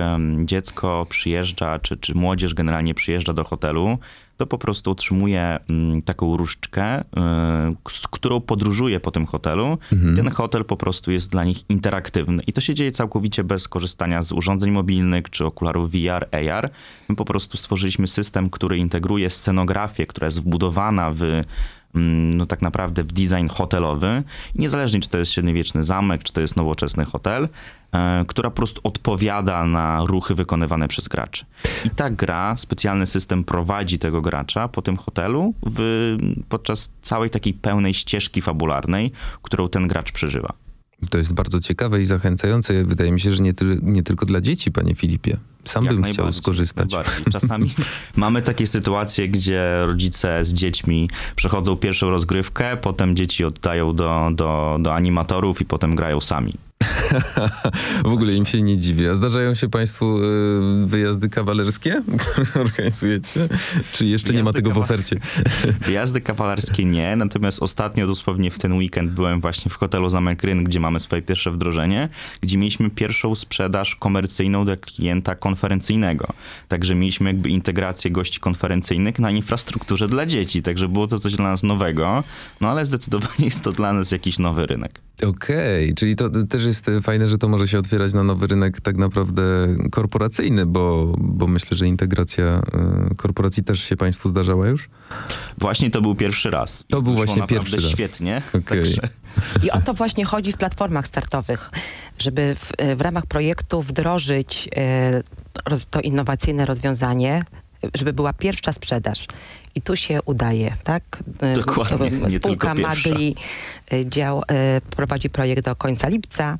dziecko 0.45 1.05
przyjeżdża, 1.09 1.79
czy, 1.79 1.97
czy 1.97 2.15
młodzież 2.15 2.53
generalnie 2.53 2.93
przyjeżdża 2.93 3.33
do 3.33 3.43
hotelu, 3.43 3.97
to 4.37 4.47
po 4.47 4.57
prostu 4.57 4.91
otrzymuje 4.91 5.59
mm, 5.69 6.01
taką 6.01 6.37
różdżkę, 6.37 7.01
y, 7.01 7.03
z 7.89 8.07
którą 8.07 8.41
podróżuje 8.41 8.99
po 8.99 9.11
tym 9.11 9.25
hotelu. 9.25 9.77
I 10.13 10.15
ten 10.15 10.31
hotel 10.31 10.65
po 10.65 10.77
prostu 10.77 11.11
jest 11.11 11.31
dla 11.31 11.43
nich 11.43 11.69
interaktywny. 11.69 12.43
I 12.47 12.53
to 12.53 12.61
się 12.61 12.73
dzieje 12.73 12.91
całkowicie 12.91 13.43
bez 13.43 13.67
korzystania 13.67 14.21
z 14.21 14.31
urządzeń 14.31 14.71
mobilnych 14.71 15.29
czy 15.29 15.45
okularów 15.45 15.91
VR, 15.91 16.27
AR. 16.31 16.69
My 17.09 17.15
po 17.15 17.25
prostu 17.25 17.57
stworzyliśmy 17.57 18.07
system, 18.07 18.49
który 18.49 18.77
integruje 18.77 19.29
scenografię, 19.29 20.07
która 20.07 20.25
jest 20.25 20.41
wbudowana 20.41 21.11
w 21.11 21.21
no 21.93 22.45
tak 22.45 22.61
naprawdę 22.61 23.03
w 23.03 23.11
design 23.11 23.47
hotelowy. 23.47 24.23
Niezależnie, 24.55 24.99
czy 24.99 25.09
to 25.09 25.17
jest 25.17 25.31
średniowieczny 25.31 25.83
zamek, 25.83 26.23
czy 26.23 26.33
to 26.33 26.41
jest 26.41 26.55
nowoczesny 26.55 27.05
hotel, 27.05 27.49
e, 27.91 28.25
która 28.27 28.49
po 28.49 28.55
prostu 28.55 28.81
odpowiada 28.83 29.65
na 29.65 30.03
ruchy 30.05 30.35
wykonywane 30.35 30.87
przez 30.87 31.07
graczy. 31.07 31.45
I 31.85 31.89
ta 31.89 32.09
gra, 32.09 32.57
specjalny 32.57 33.05
system 33.05 33.43
prowadzi 33.43 33.99
tego 33.99 34.21
gracza 34.21 34.67
po 34.67 34.81
tym 34.81 34.97
hotelu 34.97 35.53
w, 35.65 36.17
podczas 36.49 36.91
całej 37.01 37.29
takiej 37.29 37.53
pełnej 37.53 37.93
ścieżki 37.93 38.41
fabularnej, 38.41 39.11
którą 39.41 39.69
ten 39.69 39.87
gracz 39.87 40.11
przeżywa. 40.11 40.62
To 41.09 41.17
jest 41.17 41.33
bardzo 41.33 41.59
ciekawe 41.59 42.01
i 42.01 42.05
zachęcające. 42.05 42.85
Wydaje 42.85 43.11
mi 43.11 43.19
się, 43.19 43.31
że 43.31 43.43
nie, 43.43 43.53
tyl- 43.53 43.83
nie 43.83 44.03
tylko 44.03 44.25
dla 44.25 44.41
dzieci, 44.41 44.71
panie 44.71 44.95
Filipie. 44.95 45.37
Sam 45.65 45.85
Jak 45.85 45.95
bym 45.95 46.03
chciał 46.03 46.33
skorzystać. 46.33 46.89
Czasami 47.31 47.73
mamy 48.15 48.41
takie 48.41 48.67
sytuacje, 48.67 49.27
gdzie 49.27 49.83
rodzice 49.85 50.45
z 50.45 50.53
dziećmi 50.53 51.09
przechodzą 51.35 51.77
pierwszą 51.77 52.09
rozgrywkę, 52.09 52.77
potem 52.77 53.15
dzieci 53.15 53.45
oddają 53.45 53.95
do, 53.95 54.29
do, 54.35 54.77
do 54.79 54.93
animatorów 54.95 55.61
i 55.61 55.65
potem 55.65 55.95
grają 55.95 56.21
sami. 56.21 56.53
W 58.05 58.07
ogóle 58.07 58.33
im 58.33 58.45
się 58.45 58.61
nie 58.61 58.77
dziwię. 58.77 59.11
A 59.11 59.15
zdarzają 59.15 59.53
się 59.53 59.69
państwu 59.69 60.19
y, 60.19 60.87
wyjazdy 60.87 61.29
kawalerskie, 61.29 62.01
które 62.19 62.47
organizujecie? 62.65 63.47
Czy 63.91 64.05
jeszcze 64.05 64.33
nie 64.33 64.43
ma 64.43 64.51
Wyjazdy 64.51 64.69
tego 64.69 64.79
w 64.79 64.83
ofercie? 64.83 65.19
Wyjazdy 65.85 66.21
kawalerskie 66.21 66.85
nie, 66.85 67.15
natomiast 67.15 67.63
ostatnio 67.63 68.07
dosłownie 68.07 68.51
w 68.51 68.59
ten 68.59 68.73
weekend 68.73 69.11
byłem 69.11 69.39
właśnie 69.39 69.71
w 69.71 69.75
hotelu 69.75 70.09
Zamek 70.09 70.43
Ryn, 70.43 70.63
gdzie 70.63 70.79
mamy 70.79 70.99
swoje 70.99 71.21
pierwsze 71.21 71.51
wdrożenie, 71.51 72.09
gdzie 72.41 72.57
mieliśmy 72.57 72.89
pierwszą 72.89 73.35
sprzedaż 73.35 73.95
komercyjną 73.95 74.65
dla 74.65 74.75
klienta 74.75 75.35
konferencyjnego. 75.35 76.27
Także 76.67 76.95
mieliśmy 76.95 77.29
jakby 77.29 77.49
integrację 77.49 78.11
gości 78.11 78.39
konferencyjnych 78.39 79.19
na 79.19 79.31
infrastrukturze 79.31 80.07
dla 80.07 80.25
dzieci, 80.25 80.61
także 80.61 80.87
było 80.87 81.07
to 81.07 81.19
coś 81.19 81.35
dla 81.35 81.45
nas 81.45 81.63
nowego, 81.63 82.23
no 82.61 82.69
ale 82.69 82.85
zdecydowanie 82.85 83.45
jest 83.45 83.63
to 83.63 83.71
dla 83.71 83.93
nas 83.93 84.11
jakiś 84.11 84.39
nowy 84.39 84.65
rynek. 84.65 84.99
Okej, 85.21 85.93
czyli 85.95 86.15
to 86.15 86.29
też 86.49 86.65
jest 86.65 86.91
fajne, 87.01 87.27
że 87.27 87.37
to 87.37 87.47
może 87.47 87.67
się 87.67 87.79
otwierać 87.79 88.13
na 88.13 88.23
nowy 88.23 88.47
rynek 88.47 88.81
tak 88.81 88.97
naprawdę 88.97 89.43
korporacyjny, 89.91 90.65
bo, 90.65 91.15
bo 91.17 91.47
myślę, 91.47 91.77
że 91.77 91.87
integracja 91.87 92.61
y, 93.11 93.15
korporacji 93.15 93.63
też 93.63 93.83
się 93.83 93.97
Państwu 93.97 94.29
zdarzała 94.29 94.67
już? 94.67 94.89
Właśnie 95.57 95.91
to 95.91 96.01
był 96.01 96.15
pierwszy 96.15 96.49
raz. 96.49 96.85
To 96.89 96.99
I 96.99 97.03
był 97.03 97.15
właśnie 97.15 97.41
naprawdę 97.41 97.65
pierwszy 97.71 97.87
raz. 97.87 97.93
świetnie. 97.93 98.41
Okej. 98.49 98.63
Także 98.63 99.01
I 99.63 99.71
o 99.71 99.81
to 99.81 99.93
właśnie 99.93 100.25
chodzi 100.25 100.51
w 100.51 100.57
platformach 100.57 101.07
startowych, 101.07 101.71
żeby 102.19 102.55
w, 102.55 102.71
w 102.95 103.01
ramach 103.01 103.25
projektu 103.25 103.81
wdrożyć 103.81 104.69
e, 104.75 105.23
roz, 105.65 105.85
to 105.85 106.01
innowacyjne 106.01 106.65
rozwiązanie, 106.65 107.43
żeby 107.93 108.13
była 108.13 108.33
pierwsza 108.33 108.73
sprzedaż. 108.73 109.25
I 109.75 109.81
tu 109.81 109.95
się 109.95 110.19
udaje, 110.25 110.75
tak? 110.83 111.03
E, 111.41 111.53
Dokładnie, 111.53 111.97
to 111.97 112.27
nie 112.27 112.29
Spółka 112.29 112.73
tylko 112.73 112.89
pierwsza. 112.91 113.09
Magli 113.09 113.35
e, 113.93 114.05
dział, 114.05 114.43
e, 114.49 114.81
prowadzi 114.81 115.29
projekt 115.29 115.65
do 115.65 115.75
końca 115.75 116.07
lipca 116.07 116.57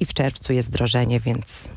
i 0.00 0.06
w 0.06 0.14
czerwcu 0.14 0.52
jest 0.52 0.68
wdrożenie, 0.68 1.20
więc 1.20 1.68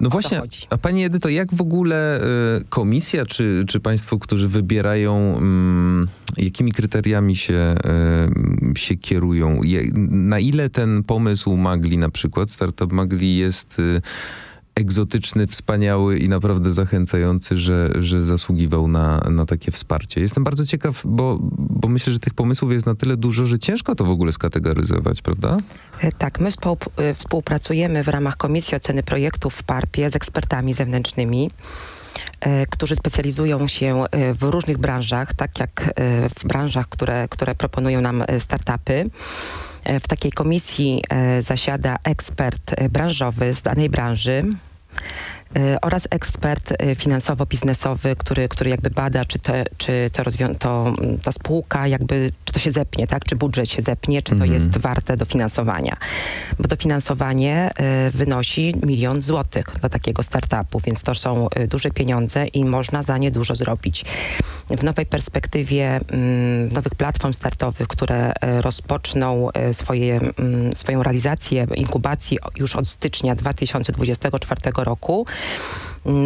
No 0.00 0.08
właśnie, 0.08 0.42
a 0.70 0.78
Pani 0.78 1.04
Edyto, 1.04 1.28
jak 1.28 1.54
w 1.54 1.60
ogóle 1.60 2.20
y, 2.60 2.64
komisja, 2.68 3.26
czy, 3.26 3.64
czy 3.68 3.80
Państwo, 3.80 4.18
którzy 4.18 4.48
wybierają, 4.48 5.36
mm, 5.36 6.08
jakimi 6.36 6.72
kryteriami 6.72 7.36
się, 7.36 7.74
y, 8.74 8.78
się 8.78 8.96
kierują? 8.96 9.62
Je, 9.62 9.82
na 10.10 10.38
ile 10.38 10.70
ten 10.70 11.02
pomysł 11.02 11.56
Magli 11.56 11.98
na 11.98 12.10
przykład, 12.10 12.50
startup 12.50 12.92
Magli 12.92 13.36
jest 13.36 13.78
y, 13.78 14.00
egzotyczny, 14.74 15.46
wspaniały 15.46 16.18
i 16.18 16.28
naprawdę 16.28 16.72
zachęcający, 16.72 17.58
że, 17.58 17.90
że 18.00 18.22
zasługiwał 18.22 18.88
na, 18.88 19.18
na 19.30 19.46
takie 19.46 19.70
wsparcie. 19.72 20.20
Jestem 20.20 20.44
bardzo 20.44 20.66
ciekaw, 20.66 21.02
bo, 21.04 21.38
bo 21.52 21.88
myślę, 21.88 22.12
że 22.12 22.18
tych 22.18 22.34
pomysłów 22.34 22.72
jest 22.72 22.86
na 22.86 22.94
tyle 22.94 23.16
dużo, 23.16 23.46
że 23.46 23.58
ciężko 23.58 23.94
to 23.94 24.04
w 24.04 24.10
ogóle 24.10 24.32
skategoryzować, 24.32 25.22
prawda? 25.22 25.56
E, 26.00 26.12
Tak, 26.12 26.40
my 26.40 26.50
e, 26.96 27.14
współpracujemy 27.14 28.04
w 28.04 28.08
ramach 28.08 28.36
Komisji 28.36 28.76
Oceny 28.76 29.02
Projektów 29.02 29.54
w 29.54 29.62
PARP-ie 29.62 30.10
z 30.10 30.16
ekspertami 30.16 30.74
zewnętrznymi, 30.74 31.50
e, 32.40 32.66
którzy 32.66 32.96
specjalizują 32.96 33.68
się 33.68 34.04
w 34.38 34.42
różnych 34.42 34.78
branżach, 34.78 35.34
tak 35.34 35.58
jak 35.58 35.94
w 36.38 36.46
branżach, 36.46 36.88
które, 36.88 37.28
które 37.28 37.54
proponują 37.54 38.00
nam 38.00 38.24
startupy. 38.38 39.04
E, 39.84 40.00
W 40.00 40.08
takiej 40.08 40.32
komisji 40.32 41.00
e, 41.10 41.42
zasiada 41.42 41.96
ekspert 42.04 42.72
e, 42.76 42.88
branżowy 42.88 43.54
z 43.54 43.62
danej 43.62 43.90
branży 43.90 44.42
oraz 45.82 46.08
ekspert 46.10 46.72
e, 46.72 46.94
finansowo-biznesowy, 46.94 48.16
który, 48.16 48.48
który 48.48 48.70
jakby 48.70 48.90
bada, 48.90 49.24
czy, 49.24 49.38
te, 49.38 49.64
czy 49.78 50.10
to 50.12 50.22
rozwią- 50.22 50.54
to, 50.58 50.94
mm, 50.98 51.18
ta 51.18 51.32
spółka 51.32 51.86
jakby, 51.86 52.32
czy 52.44 52.52
to 52.52 52.58
się 52.60 52.70
zepnie, 52.70 53.06
tak? 53.06 53.24
Czy 53.24 53.36
budżet 53.36 53.70
się 53.70 53.82
zepnie, 53.82 54.22
czy 54.22 54.30
to 54.30 54.34
Mhm. 54.34 54.52
jest 54.52 54.78
warte 54.78 55.16
dofinansowania. 55.16 55.96
Bo 56.58 56.68
dofinansowanie 56.68 57.70
e, 57.76 58.10
wynosi 58.10 58.74
milion 58.86 59.22
złotych 59.22 59.64
dla 59.80 59.88
takiego 59.88 60.22
startupu, 60.22 60.80
więc 60.80 61.02
to 61.02 61.14
są 61.14 61.48
duże 61.68 61.90
pieniądze 61.90 62.46
i 62.46 62.64
można 62.64 63.02
za 63.02 63.18
nie 63.18 63.30
dużo 63.30 63.54
zrobić. 63.54 64.04
W 64.70 64.84
nowej 64.84 65.06
perspektywie 65.06 66.00
mm, 66.08 66.68
nowych 66.68 66.94
platform 66.94 67.32
startowych, 67.32 67.88
które 67.88 68.32
rozpoczną 68.60 69.48
swoje, 69.72 70.20
mm, 70.20 70.72
swoją 70.76 71.02
realizację 71.02 71.66
inkubacji 71.74 72.38
już 72.56 72.76
od 72.76 72.88
stycznia 72.88 73.34
2024 73.34 74.84
roku, 74.84 75.26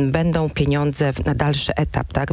będą 0.06 0.50
pieniądze 0.50 1.12
na 1.24 1.34
dalszy 1.34 1.74
etap 1.74 2.12
tak, 2.12 2.32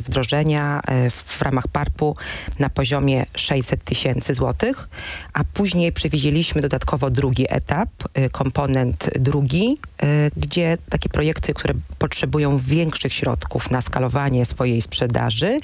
wdrożenia 0.00 0.80
e, 0.86 1.10
w 1.10 1.42
ramach 1.42 1.68
PARP-u 1.68 2.16
na 2.58 2.70
poziomie 2.70 3.26
600 3.34 3.84
tysięcy 3.84 4.34
złotych, 4.34 4.88
a 5.32 5.44
później 5.44 5.92
przewidzieliśmy 5.92 6.60
dodatkowo 6.60 7.10
drugi 7.10 7.46
etap, 7.48 7.88
e, 8.14 8.30
komponent 8.30 9.10
drugi, 9.18 9.78
e, 10.02 10.30
gdzie 10.36 10.78
takie 10.90 11.08
projekty, 11.08 11.54
które 11.54 11.74
potrzebują 11.98 12.58
większych 12.58 13.12
środków 13.12 13.70
na 13.70 13.80
skalowanie 13.80 14.46
swojej 14.46 14.82
sprzedaży, 14.82 15.58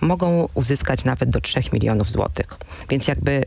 mogą 0.00 0.48
uzyskać 0.54 1.04
nawet 1.04 1.30
do 1.30 1.40
3 1.40 1.60
milionów 1.72 2.10
złotych. 2.10 2.46
Więc 2.90 3.08
jakby 3.08 3.44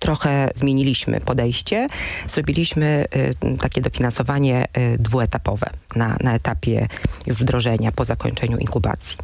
trochę 0.00 0.50
zmieniliśmy 0.54 1.20
podejście. 1.20 1.86
Zrobiliśmy 2.28 3.04
y, 3.44 3.58
takie 3.58 3.80
dofinansowanie 3.80 4.64
y, 4.94 4.98
dwuetapowe 4.98 5.70
na, 5.96 6.16
na 6.20 6.34
etapie 6.34 6.88
już 7.26 7.36
wdrożenia 7.36 7.92
po 7.92 8.04
zakończeniu 8.04 8.58
inkubacji. 8.58 9.18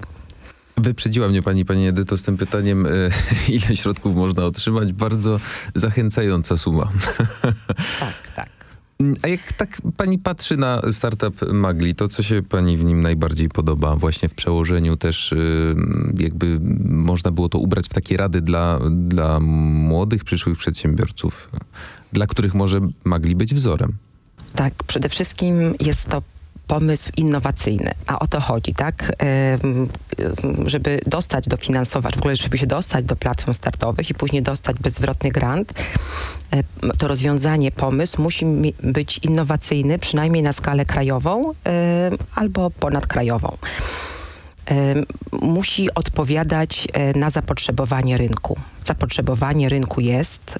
Wyprzedziła 0.76 1.28
mnie 1.28 1.42
pani, 1.42 1.64
pani 1.64 1.88
Edyto, 1.88 2.16
z 2.16 2.22
tym 2.22 2.36
pytaniem, 2.36 2.86
y, 2.86 3.10
ile 3.48 3.76
środków 3.76 4.16
można 4.16 4.44
otrzymać. 4.44 4.92
Bardzo 4.92 5.40
zachęcająca 5.74 6.56
suma. 6.56 6.88
Tak, 8.00 8.30
tak. 8.34 8.55
A 9.22 9.28
jak 9.28 9.52
tak 9.52 9.82
pani 9.96 10.18
patrzy 10.18 10.56
na 10.56 10.82
startup 10.92 11.52
Magli, 11.52 11.94
to 11.94 12.08
co 12.08 12.22
się 12.22 12.42
pani 12.42 12.76
w 12.76 12.84
nim 12.84 13.00
najbardziej 13.00 13.48
podoba? 13.48 13.96
Właśnie 13.96 14.28
w 14.28 14.34
przełożeniu 14.34 14.96
też 14.96 15.32
y, 15.32 15.76
jakby 16.18 16.60
można 16.84 17.30
było 17.30 17.48
to 17.48 17.58
ubrać 17.58 17.86
w 17.86 17.88
takie 17.88 18.16
rady 18.16 18.40
dla, 18.40 18.78
dla 18.90 19.40
młodych, 19.40 20.24
przyszłych 20.24 20.58
przedsiębiorców, 20.58 21.50
dla 22.12 22.26
których 22.26 22.54
może 22.54 22.80
Magli 23.04 23.36
być 23.36 23.54
wzorem. 23.54 23.92
Tak, 24.54 24.74
przede 24.86 25.08
wszystkim 25.08 25.74
jest 25.80 26.08
to 26.08 26.22
pomysł 26.66 27.10
innowacyjny, 27.16 27.90
a 28.06 28.18
o 28.18 28.26
to 28.26 28.40
chodzi, 28.40 28.74
tak? 28.74 29.12
Żeby 30.66 31.00
dostać 31.06 31.48
dofinansować, 31.48 32.14
w 32.14 32.18
ogóle 32.18 32.36
żeby 32.36 32.58
się 32.58 32.66
dostać 32.66 33.04
do 33.04 33.16
platform 33.16 33.54
startowych 33.54 34.10
i 34.10 34.14
później 34.14 34.42
dostać 34.42 34.76
bezzwrotny 34.76 35.30
grant, 35.30 35.72
to 36.98 37.08
rozwiązanie, 37.08 37.72
pomysł 37.72 38.22
musi 38.22 38.46
być 38.82 39.18
innowacyjny, 39.18 39.98
przynajmniej 39.98 40.42
na 40.42 40.52
skalę 40.52 40.84
krajową 40.84 41.42
albo 42.34 42.70
ponadkrajową. 42.70 43.56
Musi 45.32 45.94
odpowiadać 45.94 46.88
e, 46.92 47.18
na 47.18 47.30
zapotrzebowanie 47.30 48.18
rynku. 48.18 48.58
Zapotrzebowanie 48.84 49.68
rynku 49.68 50.00
jest. 50.00 50.58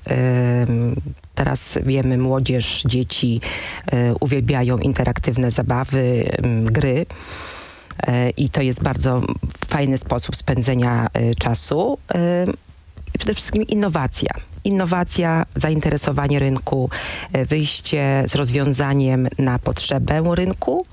Teraz 1.34 1.78
wiemy, 1.82 2.18
młodzież, 2.18 2.82
dzieci 2.86 3.40
e, 3.92 4.14
uwielbiają 4.14 4.78
interaktywne 4.78 5.50
zabawy, 5.50 6.30
gry. 6.64 7.06
E, 8.06 8.30
I 8.30 8.50
to 8.50 8.62
jest 8.62 8.82
bardzo 8.82 9.22
fajny 9.68 9.98
sposób 9.98 10.36
spędzenia 10.36 11.06
czasu. 11.38 11.98
Przede 13.18 13.34
wszystkim 13.34 13.62
innowacja. 13.62 14.30
Innowacja, 14.64 15.46
zainteresowanie 15.54 16.38
rynku, 16.38 16.90
wyjście 17.48 18.24
z 18.28 18.34
rozwiązaniem 18.34 19.28
na 19.38 19.58
potrzebę 19.58 20.34
rynku. 20.34 20.86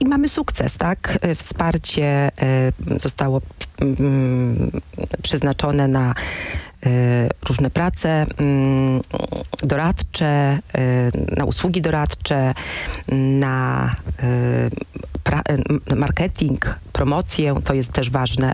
I 0.00 0.04
mamy 0.06 0.28
sukces, 0.28 0.76
tak? 0.76 1.18
E, 1.20 1.34
Wsparcie 1.34 2.06
e, 2.06 2.30
zostało 2.96 3.40
mm, 3.80 4.70
przeznaczone 5.22 5.88
na 5.88 6.14
e, 6.86 7.28
różne 7.48 7.70
prace 7.70 8.26
mm, 8.38 9.00
doradcze, 9.62 10.58
na 11.36 11.44
usługi 11.44 11.82
doradcze, 11.82 12.54
na 13.38 13.90
pra- 15.24 15.42
e, 15.92 15.94
marketing, 15.96 16.78
promocję, 16.92 17.54
to 17.64 17.74
jest 17.74 17.92
też 17.92 18.10
ważne. 18.10 18.52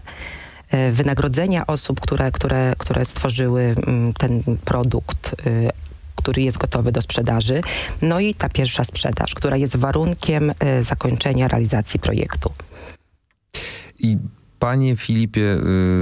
Wynagrodzenia 0.93 1.67
osób, 1.67 2.01
które, 2.01 2.33
które, 2.33 2.75
które 2.79 3.05
stworzyły 3.05 3.75
mm, 3.87 4.13
ten 4.13 4.43
produkt, 4.65 5.37
e, 5.47 5.71
który 6.23 6.43
jest 6.43 6.59
gotowy 6.59 6.93
do 6.93 7.03
sprzedaży. 7.03 7.61
No 8.03 8.21
i 8.21 8.35
ta 8.35 8.49
pierwsza 8.49 8.85
sprzedaż, 8.85 9.35
która 9.35 9.57
jest 9.57 9.77
warunkiem 9.77 10.53
e, 10.59 10.85
zakończenia 10.85 11.49
realizacji 11.49 12.01
projektu. 12.01 12.53
I 13.99 14.17
panie 14.61 14.97
Filipie, 14.97 15.57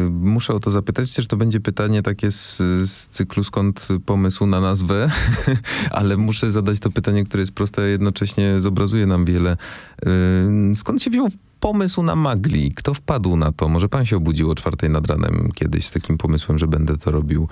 y, 0.06 0.10
muszę 0.10 0.54
o 0.54 0.60
to 0.60 0.70
zapytać, 0.70 1.08
chociaż 1.08 1.26
to 1.26 1.36
będzie 1.36 1.60
pytanie 1.60 2.02
takie 2.02 2.32
z, 2.32 2.56
z 2.90 3.08
cyklu 3.08 3.44
skąd 3.44 3.88
pomysł 4.06 4.46
na 4.46 4.60
nazwę, 4.60 5.10
ale 5.90 6.16
muszę 6.16 6.52
zadać 6.52 6.80
to 6.80 6.90
pytanie, 6.90 7.24
które 7.24 7.40
jest 7.40 7.52
proste, 7.52 7.82
a 7.82 7.86
jednocześnie 7.86 8.60
zobrazuje 8.60 9.06
nam 9.06 9.24
wiele. 9.24 9.56
Y, 10.72 10.76
skąd 10.76 11.02
się 11.02 11.10
wziął 11.10 11.28
pomysł 11.60 12.02
na 12.02 12.14
magli? 12.14 12.72
Kto 12.72 12.94
wpadł 12.94 13.36
na 13.36 13.52
to? 13.52 13.68
Może 13.68 13.88
pan 13.88 14.04
się 14.04 14.16
obudził 14.16 14.50
o 14.50 14.54
czwartej 14.54 14.90
nad 14.90 15.06
ranem 15.06 15.50
kiedyś 15.54 15.86
z 15.86 15.90
takim 15.90 16.18
pomysłem, 16.18 16.58
że 16.58 16.66
będę 16.66 16.96
to 16.96 17.10
robił? 17.10 17.48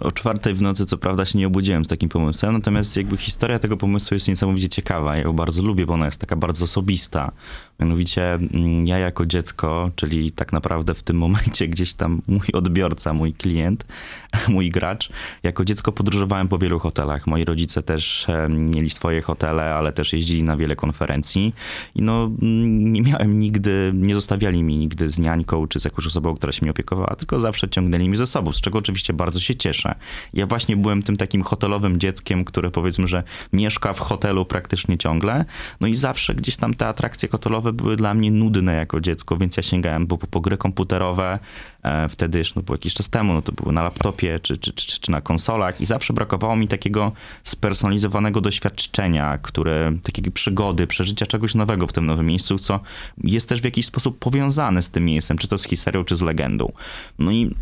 O 0.00 0.12
czwartej 0.12 0.54
w 0.54 0.62
nocy 0.62 0.86
co 0.86 0.98
prawda 0.98 1.24
się 1.24 1.38
nie 1.38 1.46
obudziłem 1.46 1.84
z 1.84 1.88
takim 1.88 2.08
pomysłem, 2.08 2.52
natomiast 2.52 2.96
jakby 2.96 3.16
historia 3.16 3.58
tego 3.58 3.76
pomysłu 3.76 4.14
jest 4.14 4.28
niesamowicie 4.28 4.68
ciekawa. 4.68 5.16
Ja 5.16 5.22
ją 5.22 5.32
bardzo 5.32 5.62
lubię, 5.62 5.86
bo 5.86 5.94
ona 5.94 6.06
jest 6.06 6.20
taka 6.20 6.36
bardzo 6.36 6.64
osobista. 6.64 7.32
Mianowicie 7.80 8.34
mm, 8.34 8.86
ja 8.86 8.98
jako 8.98 9.26
dziecko, 9.26 9.90
czyli 9.96 10.32
tak 10.32 10.52
naprawdę 10.52 10.94
w 10.94 11.02
tym 11.02 11.18
momencie 11.24 11.68
gdzieś 11.68 11.94
tam 11.94 12.22
mój 12.26 12.48
odbiorca, 12.52 13.12
mój 13.12 13.32
klient, 13.32 13.86
mój 14.48 14.68
gracz, 14.70 15.10
jako 15.42 15.64
dziecko 15.64 15.92
podróżowałem 15.92 16.48
po 16.48 16.58
wielu 16.58 16.78
hotelach. 16.78 17.26
Moi 17.26 17.44
rodzice 17.44 17.82
też 17.82 18.26
mieli 18.48 18.90
swoje 18.90 19.20
hotele, 19.22 19.74
ale 19.74 19.92
też 19.92 20.12
jeździli 20.12 20.42
na 20.42 20.56
wiele 20.56 20.76
konferencji 20.76 21.54
i 21.94 22.02
no 22.02 22.30
mm, 22.42 22.92
nie 22.92 23.02
miałem 23.02 23.38
nigdy, 23.38 23.92
nie 23.94 24.14
zostawiali 24.14 24.62
mi 24.62 24.76
nigdy 24.76 25.08
z 25.08 25.18
niańką 25.18 25.66
czy 25.66 25.80
z 25.80 25.84
jakąś 25.84 26.06
osobą, 26.06 26.34
która 26.34 26.52
się 26.52 26.58
mnie 26.62 26.70
opiekowała, 26.70 27.14
tylko 27.14 27.40
zawsze 27.40 27.68
ciągnęli 27.68 28.08
mnie 28.08 28.18
ze 28.18 28.26
sobą, 28.26 28.52
z 28.52 28.60
czego 28.60 28.78
oczywiście 28.78 29.12
bardzo 29.12 29.40
się 29.40 29.54
cieszę. 29.54 29.94
Ja 30.34 30.46
właśnie 30.46 30.76
byłem 30.76 31.02
tym 31.02 31.16
takim 31.16 31.42
hotelowym 31.42 32.00
dzieckiem, 32.00 32.44
które 32.44 32.70
powiedzmy, 32.70 33.08
że 33.08 33.22
mieszka 33.52 33.92
w 33.92 33.98
hotelu 34.00 34.44
praktycznie 34.44 34.98
ciągle. 34.98 35.44
No 35.80 35.86
i 35.86 35.96
zawsze 35.96 36.34
gdzieś 36.34 36.56
tam 36.56 36.74
te 36.74 36.86
atrakcje 36.86 37.28
hotelowe 37.28 37.69
były 37.72 37.96
dla 37.96 38.14
mnie 38.14 38.30
nudne 38.30 38.74
jako 38.74 39.00
dziecko, 39.00 39.36
więc 39.36 39.56
ja 39.56 39.62
sięgałem 39.62 40.06
po, 40.06 40.18
po 40.18 40.40
gry 40.40 40.56
komputerowe. 40.56 41.38
E, 41.82 42.08
wtedy 42.08 42.38
jeszcze 42.38 42.52
no, 42.56 42.62
było 42.62 42.74
jakiś 42.74 42.94
czas 42.94 43.08
temu, 43.08 43.32
no 43.32 43.42
to 43.42 43.52
były 43.52 43.72
na 43.72 43.82
laptopie 43.82 44.40
czy, 44.42 44.58
czy, 44.58 44.72
czy, 44.72 45.00
czy 45.00 45.10
na 45.10 45.20
konsolach 45.20 45.80
i 45.80 45.86
zawsze 45.86 46.12
brakowało 46.12 46.56
mi 46.56 46.68
takiego 46.68 47.12
spersonalizowanego 47.42 48.40
doświadczenia, 48.40 49.38
które, 49.38 49.92
takiej 50.02 50.32
przygody, 50.32 50.86
przeżycia 50.86 51.26
czegoś 51.26 51.54
nowego 51.54 51.86
w 51.86 51.92
tym 51.92 52.06
nowym 52.06 52.26
miejscu, 52.26 52.58
co 52.58 52.80
jest 53.24 53.48
też 53.48 53.60
w 53.60 53.64
jakiś 53.64 53.86
sposób 53.86 54.18
powiązane 54.18 54.82
z 54.82 54.90
tym 54.90 55.04
miejscem, 55.04 55.38
czy 55.38 55.48
to 55.48 55.58
z 55.58 55.64
historią, 55.64 56.04
czy 56.04 56.16
z 56.16 56.20
legendą. 56.20 56.72
No 57.18 57.30
i 57.30 57.54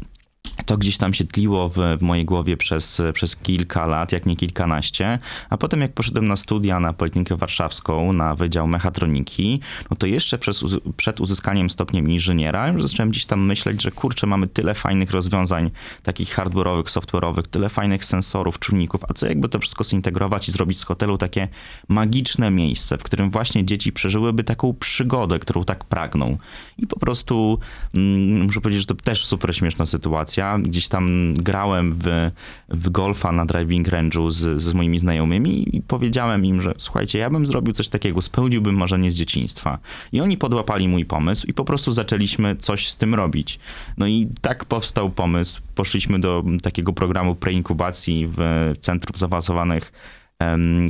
to 0.66 0.78
gdzieś 0.78 0.98
tam 0.98 1.14
się 1.14 1.24
tliło 1.24 1.68
w, 1.68 1.76
w, 1.98 2.02
mojej 2.02 2.24
głowie 2.24 2.56
przez, 2.56 3.02
przez 3.12 3.36
kilka 3.36 3.86
lat, 3.86 4.12
jak 4.12 4.26
nie 4.26 4.36
kilkanaście, 4.36 5.18
a 5.50 5.56
potem 5.56 5.80
jak 5.80 5.92
poszedłem 5.92 6.28
na 6.28 6.36
studia 6.36 6.80
na 6.80 6.92
Politykę 6.92 7.36
Warszawską, 7.36 8.12
na 8.12 8.34
Wydział 8.34 8.68
Mechatroniki, 8.68 9.60
no 9.90 9.96
to 9.96 10.06
jeszcze 10.06 10.38
przez, 10.38 10.64
przed 10.96 11.20
uzyskaniem 11.20 11.70
stopniem 11.70 12.10
inżyniera 12.10 12.68
już 12.68 12.82
zacząłem 12.82 13.10
gdzieś 13.10 13.26
tam 13.26 13.40
myśleć, 13.40 13.82
że 13.82 13.90
kurczę, 13.90 14.26
mamy 14.26 14.48
tyle 14.48 14.74
fajnych 14.74 15.10
rozwiązań, 15.10 15.70
takich 16.02 16.36
hardware'owych, 16.36 16.84
software'owych, 16.84 17.42
tyle 17.42 17.68
fajnych 17.68 18.04
sensorów, 18.04 18.58
czujników, 18.58 19.04
a 19.08 19.14
co 19.14 19.26
jakby 19.26 19.48
to 19.48 19.58
wszystko 19.58 19.84
zintegrować 19.84 20.48
i 20.48 20.52
zrobić 20.52 20.78
z 20.78 20.84
hotelu 20.84 21.18
takie 21.18 21.48
magiczne 21.88 22.50
miejsce, 22.50 22.98
w 22.98 23.02
którym 23.02 23.30
właśnie 23.30 23.64
dzieci 23.64 23.92
przeżyłyby 23.92 24.44
taką 24.44 24.74
przygodę, 24.74 25.38
którą 25.38 25.64
tak 25.64 25.84
pragną. 25.84 26.38
I 26.78 26.86
po 26.86 26.98
prostu 26.98 27.58
mm, 27.94 28.44
muszę 28.44 28.60
powiedzieć, 28.60 28.82
że 28.82 28.86
to 28.86 28.94
też 28.94 29.26
super 29.26 29.56
śmieszna 29.56 29.86
sytuacja, 29.86 30.37
gdzieś 30.62 30.88
tam 30.88 31.34
grałem 31.34 31.92
w, 31.92 32.30
w 32.68 32.90
golfa 32.90 33.32
na 33.32 33.46
driving 33.46 33.88
range'u 33.88 34.30
z, 34.30 34.62
z 34.62 34.74
moimi 34.74 34.98
znajomymi 34.98 35.76
i 35.76 35.82
powiedziałem 35.82 36.44
im, 36.44 36.60
że 36.60 36.74
słuchajcie, 36.78 37.18
ja 37.18 37.30
bym 37.30 37.46
zrobił 37.46 37.74
coś 37.74 37.88
takiego, 37.88 38.22
spełniłbym 38.22 38.76
marzenie 38.76 39.10
z 39.10 39.14
dzieciństwa. 39.14 39.78
I 40.12 40.20
oni 40.20 40.36
podłapali 40.36 40.88
mój 40.88 41.04
pomysł 41.04 41.46
i 41.46 41.54
po 41.54 41.64
prostu 41.64 41.92
zaczęliśmy 41.92 42.56
coś 42.56 42.88
z 42.88 42.96
tym 42.96 43.14
robić. 43.14 43.58
No 43.98 44.06
i 44.06 44.28
tak 44.40 44.64
powstał 44.64 45.10
pomysł. 45.10 45.60
Poszliśmy 45.74 46.18
do 46.18 46.44
takiego 46.62 46.92
programu 46.92 47.34
preinkubacji 47.34 48.28
w 48.36 48.72
Centrum 48.80 49.16
Zaawansowanych 49.16 49.92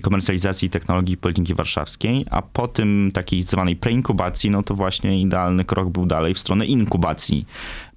komercjalizacji 0.02 0.70
technologii 0.70 1.16
Politechniki 1.16 1.54
Warszawskiej, 1.54 2.26
a 2.30 2.42
po 2.42 2.68
tym 2.68 3.10
takiej 3.14 3.42
zwanej 3.42 3.76
preinkubacji, 3.76 4.50
no 4.50 4.62
to 4.62 4.74
właśnie 4.74 5.20
idealny 5.20 5.64
krok 5.64 5.88
był 5.88 6.06
dalej 6.06 6.34
w 6.34 6.38
stronę 6.38 6.66
inkubacji 6.66 7.46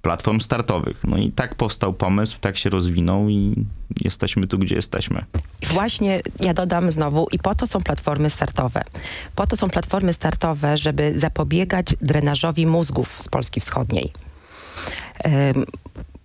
platform 0.02 0.40
startowych. 0.40 1.04
No 1.04 1.16
i 1.16 1.30
tak 1.30 1.54
powstał 1.54 1.92
pomysł, 1.92 2.38
tak 2.40 2.56
się 2.56 2.70
rozwinął 2.70 3.28
i 3.28 3.54
jesteśmy 4.00 4.46
tu, 4.46 4.58
gdzie 4.58 4.74
jesteśmy. 4.74 5.24
Właśnie 5.66 6.20
ja 6.40 6.54
dodam 6.54 6.92
znowu, 6.92 7.26
i 7.32 7.38
po 7.38 7.54
to 7.54 7.66
są 7.66 7.80
platformy 7.80 8.30
startowe. 8.30 8.82
Po 9.34 9.46
to 9.46 9.56
są 9.56 9.70
platformy 9.70 10.12
startowe, 10.12 10.76
żeby 10.76 11.20
zapobiegać 11.20 11.86
drenażowi 12.00 12.66
mózgów 12.66 13.16
z 13.20 13.28
Polski 13.28 13.60
Wschodniej. 13.60 14.12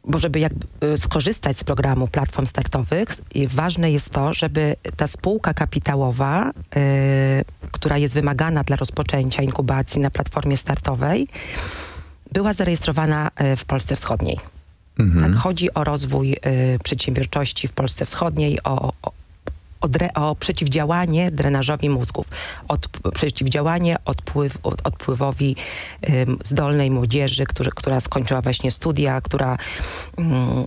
Bo 0.07 0.17
żeby 0.17 0.39
jak, 0.39 0.53
y, 0.83 0.97
skorzystać 0.97 1.57
z 1.57 1.63
programu 1.63 2.07
platform 2.07 2.47
startowych, 2.47 3.17
ważne 3.47 3.91
jest 3.91 4.09
to, 4.09 4.33
żeby 4.33 4.75
ta 4.97 5.07
spółka 5.07 5.53
kapitałowa, 5.53 6.51
y, 6.51 7.71
która 7.71 7.97
jest 7.97 8.13
wymagana 8.13 8.63
dla 8.63 8.75
rozpoczęcia 8.75 9.43
inkubacji 9.43 10.01
na 10.01 10.09
platformie 10.09 10.57
startowej, 10.57 11.27
była 12.31 12.53
zarejestrowana 12.53 13.31
y, 13.41 13.55
w 13.55 13.65
Polsce 13.65 13.95
Wschodniej. 13.95 14.39
Mhm. 14.99 15.33
Tak, 15.33 15.41
chodzi 15.41 15.73
o 15.73 15.83
rozwój 15.83 16.37
przedsiębiorczości 16.83 17.67
w 17.67 17.71
Polsce 17.71 18.05
Wschodniej, 18.05 18.63
o, 18.63 18.93
o 19.01 19.11
o, 19.81 19.87
dre, 19.87 20.13
o, 20.13 20.35
przeciwdziałanie 20.35 21.31
drenażowi 21.31 21.89
mózgów, 21.89 22.27
od, 22.67 22.87
przeciwdziałanie 23.13 23.97
odpływ, 24.05 24.57
od, 24.63 24.87
odpływowi 24.87 25.55
ym, 26.09 26.37
zdolnej 26.43 26.91
młodzieży, 26.91 27.45
który, 27.45 27.71
która 27.71 27.99
skończyła 27.99 28.41
właśnie 28.41 28.71
studia, 28.71 29.21
która 29.21 29.57
ym, 30.19 30.65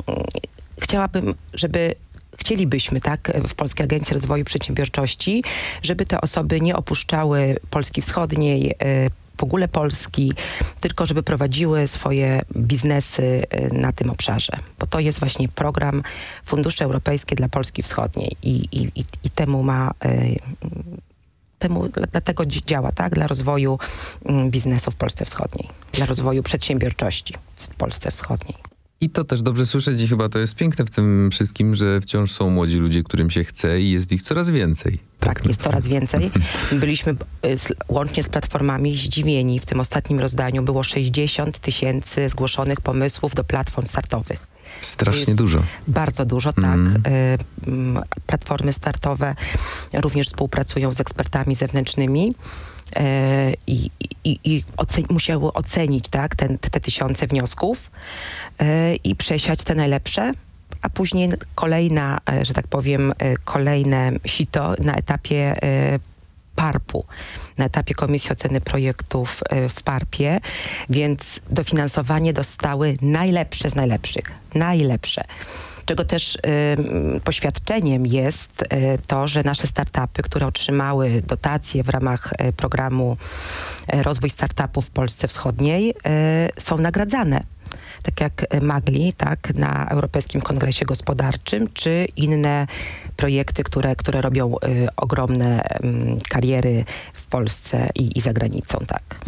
chciałabym, 0.80 1.34
żeby 1.54 1.94
chcielibyśmy, 2.38 3.00
tak, 3.00 3.32
w 3.48 3.54
Polskiej 3.54 3.84
Agencji 3.84 4.14
Rozwoju 4.14 4.44
Przedsiębiorczości, 4.44 5.42
żeby 5.82 6.06
te 6.06 6.20
osoby 6.20 6.60
nie 6.60 6.76
opuszczały 6.76 7.56
Polski 7.70 8.02
Wschodniej, 8.02 8.70
y, 8.70 9.10
w 9.40 9.42
ogóle 9.42 9.68
Polski, 9.68 10.32
tylko 10.80 11.06
żeby 11.06 11.22
prowadziły 11.22 11.88
swoje 11.88 12.42
biznesy 12.56 13.22
y, 13.22 13.74
na 13.74 13.92
tym 13.92 14.10
obszarze. 14.10 14.52
Bo 14.78 14.86
to 14.86 15.00
jest 15.00 15.20
właśnie 15.20 15.48
program 15.48 16.02
Fundusze 16.44 16.84
Europejskie 16.84 17.36
dla 17.36 17.48
Polski 17.48 17.82
Wschodniej 17.82 18.36
i, 18.42 18.68
i, 18.72 19.04
i, 19.24 19.30
temu 19.30 19.62
ma 19.62 19.90
y, 20.04 20.38
temu, 21.58 21.88
dlatego 22.12 22.46
działa, 22.46 22.92
tak, 22.92 23.14
dla 23.14 23.26
rozwoju 23.26 23.78
mm, 24.24 24.50
biznesu 24.50 24.90
w 24.90 24.96
Polsce 24.96 25.24
Wschodniej, 25.24 25.68
dla 25.92 26.06
rozwoju 26.06 26.42
przedsiębiorczości 26.42 27.34
w 27.56 27.68
Polsce 27.68 28.10
Wschodniej. 28.10 28.69
I 29.02 29.10
to 29.10 29.24
też 29.24 29.42
dobrze 29.42 29.66
słyszeć 29.66 30.00
i 30.00 30.08
chyba 30.08 30.28
to 30.28 30.38
jest 30.38 30.54
piękne 30.54 30.84
w 30.84 30.90
tym 30.90 31.30
wszystkim, 31.32 31.74
że 31.74 32.00
wciąż 32.00 32.32
są 32.32 32.50
młodzi 32.50 32.78
ludzie, 32.78 33.02
którym 33.02 33.30
się 33.30 33.44
chce 33.44 33.80
i 33.80 33.90
jest 33.90 34.12
ich 34.12 34.22
coraz 34.22 34.50
więcej. 34.50 34.98
Tak, 35.20 35.46
jest 35.46 35.62
coraz 35.62 35.88
więcej. 35.88 36.30
Byliśmy 36.72 37.12
y, 37.12 37.56
łącznie 37.88 38.22
z 38.22 38.28
platformami 38.28 38.98
zdziwieni. 38.98 39.60
W 39.60 39.66
tym 39.66 39.80
ostatnim 39.80 40.20
rozdaniu 40.20 40.62
było 40.62 40.82
60 40.82 41.58
tysięcy 41.58 42.28
zgłoszonych 42.28 42.80
pomysłów 42.80 43.34
do 43.34 43.44
platform 43.44 43.86
startowych. 43.86 44.46
Strasznie 44.80 45.34
dużo. 45.34 45.62
Bardzo 45.88 46.24
dużo, 46.24 46.52
tak. 46.52 46.64
Mm. 46.64 48.02
Platformy 48.26 48.72
startowe 48.72 49.34
również 49.92 50.26
współpracują 50.26 50.94
z 50.94 51.00
ekspertami 51.00 51.54
zewnętrznymi. 51.54 52.34
E, 52.96 53.52
i, 53.66 53.90
i, 54.24 54.38
i 54.44 54.64
ocen 54.76 55.04
musiały 55.10 55.52
ocenić 55.52 56.08
tak, 56.08 56.36
ten, 56.36 56.58
te, 56.58 56.70
te 56.70 56.80
tysiące 56.80 57.26
wniosków 57.26 57.90
e, 57.90 58.49
i 59.04 59.16
przesiać 59.16 59.64
te 59.64 59.74
najlepsze, 59.74 60.32
a 60.82 60.88
później 60.88 61.30
kolejna, 61.54 62.18
e, 62.30 62.44
że 62.44 62.54
tak 62.54 62.66
powiem, 62.66 63.12
kolejne 63.44 64.12
sito 64.26 64.74
na 64.78 64.94
etapie 64.94 65.54
PARP-u, 66.56 67.04
na 67.58 67.64
etapie 67.64 67.94
Komisji 67.94 68.32
Oceny 68.32 68.60
Projektów 68.60 69.42
w 69.68 69.82
PARP-ie, 69.82 70.40
więc 70.90 71.40
dofinansowanie 71.50 72.32
dostały 72.32 72.94
najlepsze 73.02 73.70
z 73.70 73.74
najlepszych. 73.74 74.32
Najlepsze 74.54 75.24
czego 75.90 76.04
też 76.04 76.34
y, 76.34 76.40
poświadczeniem 77.24 78.06
jest 78.06 78.62
y, 78.62 78.66
to, 79.06 79.28
że 79.28 79.42
nasze 79.42 79.66
startupy, 79.66 80.22
które 80.22 80.46
otrzymały 80.46 81.22
dotacje 81.26 81.84
w 81.84 81.88
ramach 81.88 82.32
y, 82.48 82.52
programu 82.52 83.16
Rozwój 83.88 84.30
Startupów 84.30 84.86
w 84.86 84.90
Polsce 84.90 85.28
Wschodniej, 85.28 85.94
są 86.58 86.78
nagradzane 86.78 87.42
tak 88.02 88.20
jak 88.20 88.62
Magli, 88.62 89.12
tak, 89.12 89.54
na 89.54 89.88
Europejskim 89.88 90.40
Kongresie 90.40 90.86
Gospodarczym, 90.86 91.68
czy 91.74 92.06
inne 92.16 92.66
projekty, 93.16 93.62
które, 93.62 93.96
które 93.96 94.20
robią 94.20 94.54
y, 94.54 94.86
ogromne 94.96 95.60
y, 95.64 96.28
kariery 96.28 96.84
w 97.12 97.26
Polsce 97.26 97.88
i, 97.94 98.18
i 98.18 98.20
za 98.20 98.32
granicą, 98.32 98.78
tak 98.86 99.20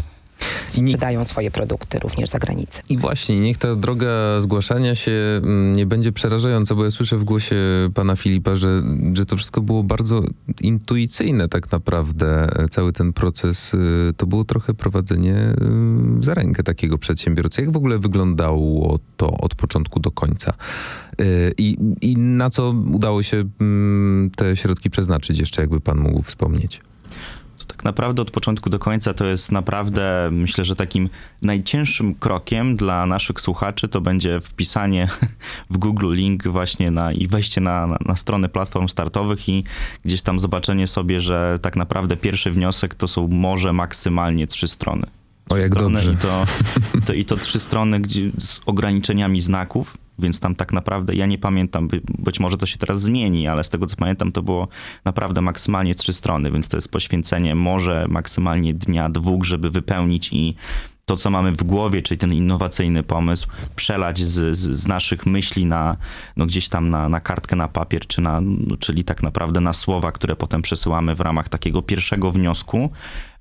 sprzedają 0.70 1.24
swoje 1.24 1.50
produkty 1.50 1.98
również 1.98 2.30
za 2.30 2.38
granicę. 2.38 2.82
I 2.88 2.98
właśnie, 2.98 3.40
niech 3.40 3.58
ta 3.58 3.76
droga 3.76 4.40
zgłaszania 4.40 4.94
się 4.94 5.12
mm, 5.12 5.76
nie 5.76 5.86
będzie 5.86 6.12
przerażająca, 6.12 6.74
bo 6.74 6.84
ja 6.84 6.90
słyszę 6.90 7.18
w 7.18 7.24
głosie 7.24 7.56
pana 7.94 8.16
Filipa, 8.16 8.56
że, 8.56 8.82
że 9.12 9.26
to 9.26 9.36
wszystko 9.36 9.60
było 9.60 9.82
bardzo 9.82 10.22
intuicyjne 10.60 11.48
tak 11.48 11.72
naprawdę. 11.72 12.48
Cały 12.70 12.92
ten 12.92 13.12
proces 13.12 13.74
y, 13.74 13.78
to 14.16 14.26
było 14.26 14.44
trochę 14.44 14.74
prowadzenie 14.74 15.34
y, 16.20 16.24
za 16.24 16.34
rękę 16.34 16.62
takiego 16.62 16.98
przedsiębiorcy. 16.98 17.60
Jak 17.60 17.72
w 17.72 17.76
ogóle 17.76 17.98
wyglądało 17.98 18.98
to 19.16 19.30
od 19.30 19.54
początku 19.54 20.00
do 20.00 20.10
końca? 20.10 20.52
Y, 21.20 21.52
I, 21.58 21.78
i 22.00 22.16
na 22.16 22.50
co 22.50 22.74
udało 22.92 23.22
się 23.22 23.44
mm, 23.60 24.30
te 24.36 24.56
środki 24.56 24.90
przeznaczyć 24.90 25.38
jeszcze, 25.38 25.60
jakby 25.60 25.80
pan 25.80 25.98
mógł 25.98 26.22
wspomnieć? 26.22 26.80
Tak 27.82 27.84
naprawdę 27.84 28.22
od 28.22 28.30
początku 28.30 28.70
do 28.70 28.78
końca 28.78 29.14
to 29.14 29.26
jest 29.26 29.52
naprawdę, 29.52 30.28
myślę, 30.32 30.64
że 30.64 30.76
takim 30.76 31.08
najcięższym 31.42 32.14
krokiem 32.14 32.76
dla 32.76 33.06
naszych 33.06 33.40
słuchaczy 33.40 33.88
to 33.88 34.00
będzie 34.00 34.40
wpisanie 34.40 35.08
w 35.70 35.78
Google 35.78 36.14
link 36.14 36.48
właśnie 36.48 36.90
na 36.90 37.12
i 37.12 37.26
wejście 37.26 37.60
na, 37.60 37.86
na, 37.86 37.98
na 38.06 38.16
stronę 38.16 38.48
platform 38.48 38.88
startowych 38.88 39.48
i 39.48 39.64
gdzieś 40.04 40.22
tam 40.22 40.40
zobaczenie 40.40 40.86
sobie, 40.86 41.20
że 41.20 41.58
tak 41.62 41.76
naprawdę 41.76 42.16
pierwszy 42.16 42.50
wniosek 42.50 42.94
to 42.94 43.08
są 43.08 43.28
może 43.28 43.72
maksymalnie 43.72 44.46
trzy 44.46 44.68
strony. 44.68 45.06
O 45.50 45.56
jak 45.56 45.74
dobrze. 45.74 46.12
I 46.12 46.16
to, 46.16 46.44
to, 47.06 47.12
I 47.12 47.24
to 47.24 47.36
trzy 47.36 47.60
strony 47.60 48.00
gdzie, 48.00 48.30
z 48.38 48.60
ograniczeniami 48.66 49.40
znaków, 49.40 49.96
więc 50.22 50.40
tam 50.40 50.54
tak 50.54 50.72
naprawdę 50.72 51.14
ja 51.14 51.26
nie 51.26 51.38
pamiętam, 51.38 51.88
być 52.18 52.40
może 52.40 52.56
to 52.56 52.66
się 52.66 52.78
teraz 52.78 53.02
zmieni, 53.02 53.48
ale 53.48 53.64
z 53.64 53.68
tego 53.68 53.86
co 53.86 53.96
pamiętam, 53.96 54.32
to 54.32 54.42
było 54.42 54.68
naprawdę 55.04 55.40
maksymalnie 55.40 55.94
trzy 55.94 56.12
strony, 56.12 56.50
więc 56.50 56.68
to 56.68 56.76
jest 56.76 56.90
poświęcenie 56.90 57.54
może 57.54 58.06
maksymalnie 58.08 58.74
dnia, 58.74 59.08
dwóch, 59.08 59.44
żeby 59.44 59.70
wypełnić 59.70 60.32
i 60.32 60.54
to, 61.04 61.16
co 61.16 61.30
mamy 61.30 61.52
w 61.52 61.62
głowie, 61.62 62.02
czyli 62.02 62.18
ten 62.18 62.32
innowacyjny 62.32 63.02
pomysł, 63.02 63.48
przelać 63.76 64.20
z, 64.20 64.58
z, 64.58 64.76
z 64.76 64.86
naszych 64.86 65.26
myśli 65.26 65.66
na, 65.66 65.96
no 66.36 66.46
gdzieś 66.46 66.68
tam 66.68 66.90
na, 66.90 67.08
na 67.08 67.20
kartkę, 67.20 67.56
na 67.56 67.68
papier, 67.68 68.06
czy 68.06 68.20
na, 68.20 68.40
no, 68.40 68.76
czyli 68.76 69.04
tak 69.04 69.22
naprawdę 69.22 69.60
na 69.60 69.72
słowa, 69.72 70.12
które 70.12 70.36
potem 70.36 70.62
przesyłamy 70.62 71.14
w 71.14 71.20
ramach 71.20 71.48
takiego 71.48 71.82
pierwszego 71.82 72.32
wniosku. 72.32 72.90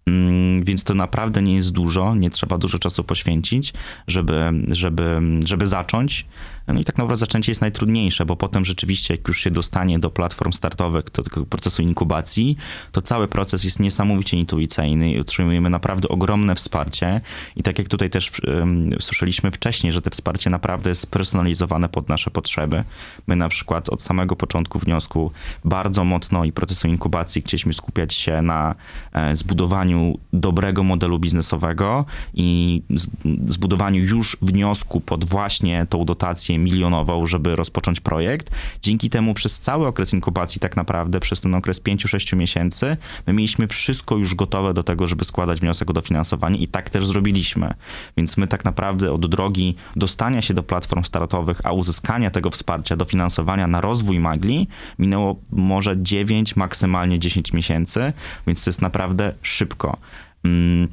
Mm, 0.05 0.63
Więc 0.63 0.83
to 0.83 0.93
naprawdę 0.93 1.41
nie 1.41 1.55
jest 1.55 1.71
dużo, 1.71 2.15
nie 2.15 2.29
trzeba 2.29 2.57
dużo 2.57 2.79
czasu 2.79 3.03
poświęcić, 3.03 3.73
żeby, 4.07 4.51
żeby, 4.67 5.21
żeby 5.45 5.67
zacząć. 5.67 6.25
No 6.67 6.79
i 6.79 6.83
tak 6.83 6.97
naprawdę 6.97 7.17
zaczęcie 7.17 7.51
jest 7.51 7.61
najtrudniejsze, 7.61 8.25
bo 8.25 8.35
potem 8.35 8.65
rzeczywiście, 8.65 9.13
jak 9.13 9.27
już 9.27 9.39
się 9.39 9.51
dostanie 9.51 9.99
do 9.99 10.09
platform 10.09 10.51
startowych, 10.51 11.05
do 11.05 11.23
tego 11.23 11.45
procesu 11.45 11.81
inkubacji, 11.81 12.57
to 12.91 13.01
cały 13.01 13.27
proces 13.27 13.63
jest 13.63 13.79
niesamowicie 13.79 14.37
intuicyjny 14.37 15.11
i 15.11 15.19
otrzymujemy 15.19 15.69
naprawdę 15.69 16.07
ogromne 16.07 16.55
wsparcie. 16.55 17.21
I 17.55 17.63
tak 17.63 17.79
jak 17.79 17.87
tutaj 17.87 18.09
też 18.09 18.31
um, 18.47 18.89
słyszeliśmy 18.99 19.51
wcześniej, 19.51 19.93
że 19.93 20.01
to 20.01 20.09
wsparcie 20.09 20.49
naprawdę 20.49 20.89
jest 20.89 21.01
spersonalizowane 21.01 21.89
pod 21.89 22.09
nasze 22.09 22.31
potrzeby. 22.31 22.83
My 23.27 23.35
na 23.35 23.49
przykład 23.49 23.89
od 23.89 24.01
samego 24.01 24.35
początku 24.35 24.79
wniosku 24.79 25.31
bardzo 25.65 26.03
mocno 26.03 26.45
i 26.45 26.51
procesu 26.51 26.87
inkubacji 26.87 27.41
chcieliśmy 27.41 27.73
skupiać 27.73 28.13
się 28.13 28.41
na 28.41 28.75
e, 29.13 29.35
zbudowaniu 29.35 30.17
dobrego 30.33 30.83
modelu 30.83 31.19
biznesowego 31.19 32.05
i 32.33 32.81
z, 32.89 33.07
zbudowaniu 33.47 34.03
już 34.03 34.37
wniosku 34.41 35.01
pod 35.01 35.25
właśnie 35.25 35.85
tą 35.89 36.05
dotację 36.05 36.50
milionową, 36.59 37.25
żeby 37.25 37.55
rozpocząć 37.55 37.99
projekt. 37.99 38.51
Dzięki 38.81 39.09
temu 39.09 39.33
przez 39.33 39.59
cały 39.59 39.87
okres 39.87 40.13
inkubacji, 40.13 40.61
tak 40.61 40.77
naprawdę 40.77 41.19
przez 41.19 41.41
ten 41.41 41.55
okres 41.55 41.81
5-6 41.81 42.35
miesięcy, 42.35 42.97
my 43.27 43.33
mieliśmy 43.33 43.67
wszystko 43.67 44.17
już 44.17 44.35
gotowe 44.35 44.73
do 44.73 44.83
tego, 44.83 45.07
żeby 45.07 45.25
składać 45.25 45.59
wniosek 45.59 45.89
o 45.89 45.93
dofinansowanie 45.93 46.59
i 46.59 46.67
tak 46.67 46.89
też 46.89 47.05
zrobiliśmy. 47.05 47.73
Więc 48.17 48.37
my 48.37 48.47
tak 48.47 48.65
naprawdę 48.65 49.11
od 49.11 49.25
drogi 49.25 49.75
dostania 49.95 50.41
się 50.41 50.53
do 50.53 50.63
platform 50.63 51.03
startowych, 51.03 51.61
a 51.63 51.71
uzyskania 51.71 52.31
tego 52.31 52.49
wsparcia, 52.49 52.95
dofinansowania 52.95 53.67
na 53.67 53.81
rozwój 53.81 54.19
Magli 54.19 54.67
minęło 54.99 55.39
może 55.51 55.95
9, 55.97 56.55
maksymalnie 56.55 57.19
10 57.19 57.53
miesięcy, 57.53 58.13
więc 58.47 58.63
to 58.63 58.69
jest 58.69 58.81
naprawdę 58.81 59.33
szybko. 59.41 59.97
Mm. 60.43 60.87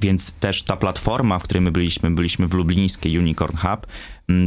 Więc 0.00 0.32
też 0.32 0.62
ta 0.62 0.76
platforma, 0.76 1.38
w 1.38 1.42
której 1.42 1.60
my 1.60 1.72
byliśmy, 1.72 2.10
byliśmy 2.10 2.48
w 2.48 2.54
lublińskiej 2.54 3.18
Unicorn 3.18 3.56
Hub, 3.56 3.86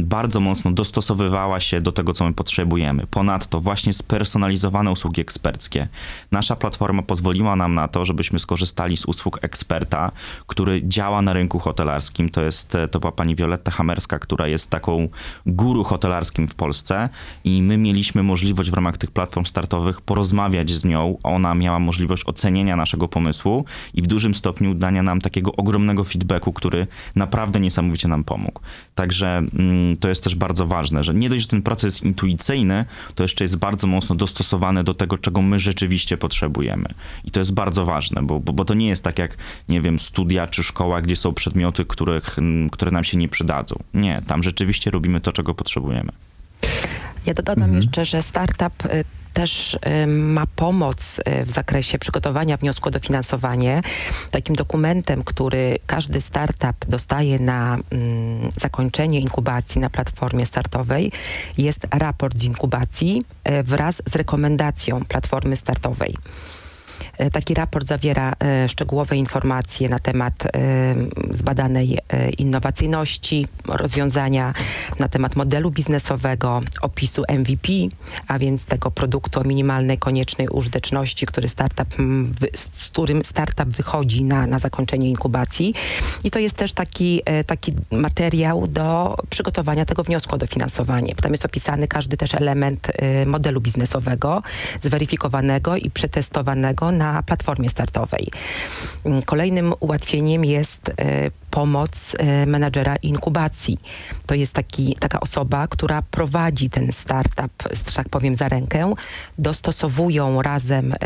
bardzo 0.02 0.40
mocno 0.40 0.72
dostosowywała 0.72 1.60
się 1.60 1.80
do 1.80 1.92
tego, 1.92 2.12
co 2.12 2.24
my 2.24 2.32
potrzebujemy. 2.34 3.06
Ponadto 3.06 3.60
właśnie 3.60 3.92
spersonalizowane 3.92 4.90
usługi 4.90 5.20
eksperckie. 5.20 5.88
Nasza 6.32 6.56
platforma 6.56 7.02
pozwoliła 7.02 7.56
nam 7.56 7.74
na 7.74 7.88
to, 7.88 8.04
żebyśmy 8.04 8.38
skorzystali 8.38 8.96
z 8.96 9.04
usług 9.04 9.38
eksperta, 9.42 10.12
który 10.46 10.82
działa 10.88 11.22
na 11.22 11.32
rynku 11.32 11.58
hotelarskim. 11.58 12.28
To 12.28 12.42
jest, 12.42 12.76
to 12.90 13.00
była 13.00 13.12
pani 13.12 13.34
Wioletta 13.34 13.70
Hamerska, 13.70 14.18
która 14.18 14.46
jest 14.46 14.70
taką 14.70 15.08
guru 15.46 15.84
hotelarskim 15.84 16.48
w 16.48 16.54
Polsce 16.54 17.08
i 17.44 17.62
my 17.62 17.76
mieliśmy 17.76 18.22
możliwość 18.22 18.70
w 18.70 18.74
ramach 18.74 18.98
tych 18.98 19.10
platform 19.10 19.46
startowych 19.46 20.00
porozmawiać 20.00 20.70
z 20.70 20.84
nią. 20.84 21.18
Ona 21.22 21.54
miała 21.54 21.78
możliwość 21.78 22.22
ocenienia 22.26 22.76
naszego 22.76 23.08
pomysłu 23.08 23.64
i 23.94 24.02
w 24.02 24.06
dużym 24.06 24.34
stopniu 24.34 24.74
dania 24.74 25.02
nam 25.02 25.20
takiego 25.20 25.52
ogromnego 25.52 26.04
feedbacku, 26.04 26.52
który 26.52 26.86
naprawdę 27.16 27.60
niesamowicie 27.60 28.08
nam 28.08 28.24
pomógł. 28.24 28.60
Także 28.94 29.42
to 30.00 30.08
jest 30.08 30.24
też 30.24 30.34
bardzo 30.34 30.66
ważne, 30.66 31.04
że 31.04 31.14
nie 31.14 31.28
dość, 31.28 31.42
że 31.42 31.48
ten 31.48 31.62
proces 31.62 31.84
jest 31.84 32.02
intuicyjny, 32.02 32.84
to 33.14 33.24
jeszcze 33.24 33.44
jest 33.44 33.56
bardzo 33.56 33.86
mocno 33.86 34.14
dostosowany 34.14 34.84
do 34.84 34.94
tego, 34.94 35.18
czego 35.18 35.42
my 35.42 35.58
rzeczywiście 35.58 36.16
potrzebujemy. 36.16 36.88
I 37.24 37.30
to 37.30 37.40
jest 37.40 37.54
bardzo 37.54 37.84
ważne, 37.84 38.22
bo, 38.22 38.40
bo, 38.40 38.52
bo 38.52 38.64
to 38.64 38.74
nie 38.74 38.88
jest 38.88 39.04
tak 39.04 39.18
jak, 39.18 39.36
nie 39.68 39.80
wiem, 39.80 40.00
studia 40.00 40.46
czy 40.46 40.62
szkoła, 40.62 41.02
gdzie 41.02 41.16
są 41.16 41.34
przedmioty, 41.34 41.84
których, 41.84 42.36
które 42.72 42.90
nam 42.90 43.04
się 43.04 43.18
nie 43.18 43.28
przydadzą. 43.28 43.76
Nie, 43.94 44.22
tam 44.26 44.42
rzeczywiście 44.42 44.90
robimy 44.90 45.20
to, 45.20 45.32
czego 45.32 45.54
potrzebujemy. 45.54 46.12
Ja 47.26 47.34
dodam 47.34 47.58
mhm. 47.58 47.76
jeszcze, 47.76 48.04
że 48.04 48.22
startup 48.22 48.84
y, 48.84 49.04
też 49.34 49.78
ma 50.06 50.46
pomoc 50.46 51.18
y, 51.18 51.44
w 51.44 51.50
zakresie 51.50 51.98
przygotowania 51.98 52.56
wniosku 52.56 52.88
o 52.88 52.90
dofinansowanie. 52.90 53.82
Takim 54.30 54.56
dokumentem, 54.56 55.24
który 55.24 55.78
każdy 55.86 56.20
startup 56.20 56.86
dostaje 56.88 57.38
na 57.38 57.78
mm, 57.90 58.50
zakończenie 58.60 59.20
inkubacji 59.20 59.80
na 59.80 59.90
platformie 59.90 60.46
startowej 60.46 61.12
jest 61.58 61.86
raport 61.90 62.38
z 62.38 62.42
inkubacji 62.42 63.22
y, 63.48 63.62
wraz 63.62 64.02
z 64.06 64.16
rekomendacją 64.16 65.04
platformy 65.04 65.56
startowej. 65.56 66.16
E, 67.18 67.30
taki 67.30 67.54
raport 67.54 67.86
zawiera 67.86 68.32
e, 68.40 68.68
szczegółowe 68.68 69.16
informacje 69.16 69.88
na 69.88 69.98
temat 69.98 70.46
e, 70.46 70.50
zbadanej 71.30 71.98
innowacyjności 72.38 73.46
rozwiązania, 73.66 74.52
na 74.98 75.08
temat 75.08 75.36
modelu 75.36 75.70
biznesowego, 75.70 76.62
opisu 76.80 77.22
MVP, 77.28 77.68
a 78.28 78.38
więc 78.38 78.66
tego 78.66 78.90
produktu 78.90 79.40
o 79.40 79.44
minimalnej 79.44 79.98
koniecznej 79.98 80.48
użyteczności, 80.48 81.26
który 81.26 81.48
startup, 81.48 81.94
z 82.54 82.88
którym 82.88 83.24
startup 83.24 83.68
wychodzi 83.68 84.24
na, 84.24 84.46
na 84.46 84.58
zakończenie 84.58 85.10
inkubacji. 85.10 85.74
I 86.24 86.30
to 86.30 86.38
jest 86.38 86.56
też 86.56 86.72
taki, 86.72 87.22
taki 87.46 87.72
materiał 87.90 88.66
do 88.66 89.16
przygotowania 89.30 89.84
tego 89.84 90.02
wniosku 90.02 90.34
o 90.34 90.38
dofinansowanie. 90.38 91.14
Tam 91.14 91.32
jest 91.32 91.44
opisany 91.44 91.88
każdy 91.88 92.16
też 92.16 92.34
element 92.34 92.92
modelu 93.26 93.60
biznesowego, 93.60 94.42
zweryfikowanego 94.80 95.76
i 95.76 95.90
przetestowanego 95.90 96.92
na 96.92 97.03
na 97.04 97.22
platformie 97.22 97.70
startowej. 97.70 98.28
Kolejnym 99.24 99.74
ułatwieniem 99.80 100.44
jest 100.44 100.88
e, 100.88 101.30
pomoc 101.50 102.16
e, 102.18 102.46
menadżera 102.46 102.96
inkubacji. 102.96 103.78
To 104.26 104.34
jest 104.34 104.52
taki, 104.52 104.96
taka 105.00 105.20
osoba, 105.20 105.68
która 105.68 106.02
prowadzi 106.02 106.70
ten 106.70 106.92
startup, 106.92 107.52
że 107.88 107.94
tak 107.94 108.08
powiem, 108.08 108.34
za 108.34 108.48
rękę. 108.48 108.94
Dostosowują 109.38 110.42
razem 110.42 110.92
e, 110.92 110.96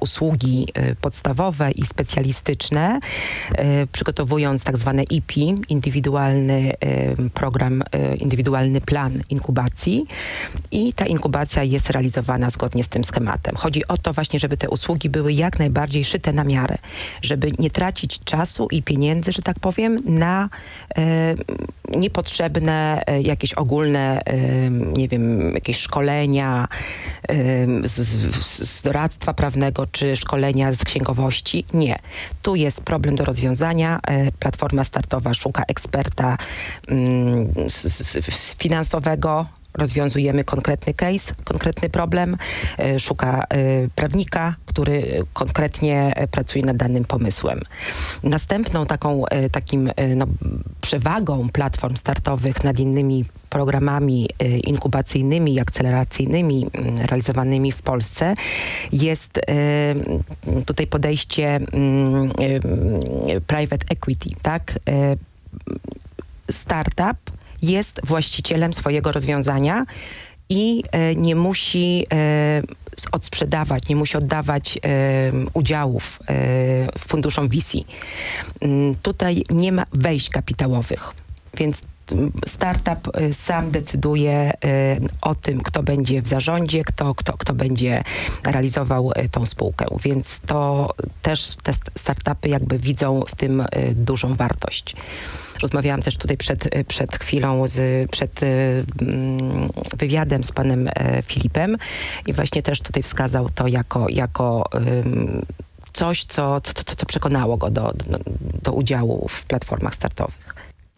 usługi 0.00 0.68
podstawowe 1.00 1.70
i 1.70 1.86
specjalistyczne, 1.86 3.00
przygotowując 3.92 4.64
tak 4.64 4.76
zwane 4.76 5.02
IP, 5.02 5.36
indywidualny 5.68 6.72
program, 7.34 7.82
indywidualny 8.18 8.80
plan 8.80 9.20
inkubacji 9.30 10.06
i 10.70 10.92
ta 10.92 11.06
inkubacja 11.06 11.62
jest 11.62 11.90
realizowana 11.90 12.50
zgodnie 12.50 12.84
z 12.84 12.88
tym 12.88 13.04
schematem. 13.04 13.56
Chodzi 13.56 13.88
o 13.88 13.96
to 13.96 14.12
właśnie, 14.12 14.40
żeby 14.40 14.56
te 14.56 14.68
usługi 14.68 15.05
były 15.10 15.32
jak 15.32 15.58
najbardziej 15.58 16.04
szyte 16.04 16.32
na 16.32 16.44
miarę, 16.44 16.76
żeby 17.22 17.52
nie 17.58 17.70
tracić 17.70 18.20
czasu 18.24 18.68
i 18.70 18.82
pieniędzy, 18.82 19.32
że 19.32 19.42
tak 19.42 19.60
powiem, 19.60 20.02
na 20.04 20.48
e, 20.98 21.34
niepotrzebne 21.88 23.02
e, 23.06 23.22
jakieś 23.22 23.54
ogólne, 23.54 24.20
e, 24.24 24.36
nie 24.70 25.08
wiem, 25.08 25.54
jakieś 25.54 25.78
szkolenia 25.78 26.68
z, 27.84 27.92
z, 27.92 28.68
z 28.68 28.82
doradztwa 28.82 29.34
prawnego 29.34 29.86
czy 29.86 30.16
szkolenia 30.16 30.74
z 30.74 30.84
księgowości. 30.84 31.64
Nie. 31.74 31.98
Tu 32.42 32.56
jest 32.56 32.80
problem 32.80 33.16
do 33.16 33.24
rozwiązania. 33.24 34.00
Platforma 34.38 34.84
startowa 34.84 35.34
szuka 35.34 35.62
eksperta 35.68 36.38
mm, 36.88 37.54
finansowego, 38.58 39.46
rozwiązujemy 39.76 40.44
konkretny 40.44 40.94
case, 40.94 41.34
konkretny 41.44 41.90
problem, 41.90 42.36
e, 42.78 43.00
szuka 43.00 43.44
e, 43.48 43.88
prawnika, 43.94 44.54
który 44.66 45.24
konkretnie 45.32 46.12
e, 46.16 46.28
pracuje 46.28 46.64
nad 46.64 46.76
danym 46.76 47.04
pomysłem. 47.04 47.60
Następną 48.22 48.86
taką 48.86 49.24
takim 49.52 49.90
no, 50.16 50.26
przewagą 50.80 51.48
platform 51.48 51.96
startowych 51.96 52.64
nad 52.64 52.78
innymi 52.78 53.24
programami 53.50 54.28
inkubacyjnymi 54.64 55.54
i 55.54 55.60
akceleracyjnymi 55.60 56.66
mm, 56.72 56.98
realizowanymi 56.98 57.72
w 57.72 57.82
Polsce 57.82 58.34
jest 58.92 59.40
tutaj 60.66 60.86
podejście 60.86 61.46
mm, 61.56 62.30
private 63.46 63.86
equity, 63.90 64.30
tak? 64.42 64.78
Startup 66.50 67.16
jest 67.66 68.00
właścicielem 68.04 68.74
swojego 68.74 69.12
rozwiązania 69.12 69.84
i 70.48 70.82
e, 70.92 71.14
nie 71.14 71.36
musi 71.36 72.06
e, 72.12 72.62
odsprzedawać, 73.12 73.88
nie 73.88 73.96
musi 73.96 74.16
oddawać 74.16 74.78
e, 74.78 74.80
udziałów 75.52 76.18
funduszom 76.98 77.48
VC. 77.48 77.78
Mm, 78.60 78.94
tutaj 78.94 79.42
nie 79.50 79.72
ma 79.72 79.84
wejść 79.92 80.30
kapitałowych, 80.30 81.12
więc 81.54 81.82
startup 82.46 83.10
sam 83.32 83.70
decyduje 83.70 84.52
o 85.20 85.34
tym, 85.34 85.60
kto 85.60 85.82
będzie 85.82 86.22
w 86.22 86.28
zarządzie, 86.28 86.84
kto, 86.84 87.14
kto, 87.14 87.32
kto 87.32 87.54
będzie 87.54 88.02
realizował 88.44 89.12
tą 89.30 89.46
spółkę. 89.46 89.86
Więc 90.04 90.40
to 90.40 90.90
też 91.22 91.56
te 91.62 91.72
startupy 91.74 92.48
jakby 92.48 92.78
widzą 92.78 93.22
w 93.28 93.34
tym 93.34 93.64
dużą 93.94 94.34
wartość. 94.34 94.96
Rozmawiałam 95.62 96.02
też 96.02 96.16
tutaj 96.16 96.36
przed, 96.36 96.68
przed 96.88 97.16
chwilą, 97.16 97.66
z, 97.66 98.10
przed 98.10 98.40
mm, 98.42 99.68
wywiadem 99.98 100.44
z 100.44 100.52
panem 100.52 100.88
Filipem 101.24 101.76
i 102.26 102.32
właśnie 102.32 102.62
też 102.62 102.80
tutaj 102.80 103.02
wskazał 103.02 103.48
to 103.50 103.66
jako, 103.66 104.06
jako 104.08 104.64
coś, 105.96 106.24
co, 106.24 106.60
co, 106.60 106.72
co, 106.72 106.96
co 106.96 107.06
przekonało 107.06 107.56
go 107.56 107.70
do, 107.70 107.92
do, 108.06 108.18
do 108.62 108.72
udziału 108.72 109.28
w 109.28 109.44
platformach 109.44 109.94
startowych. 109.94 110.45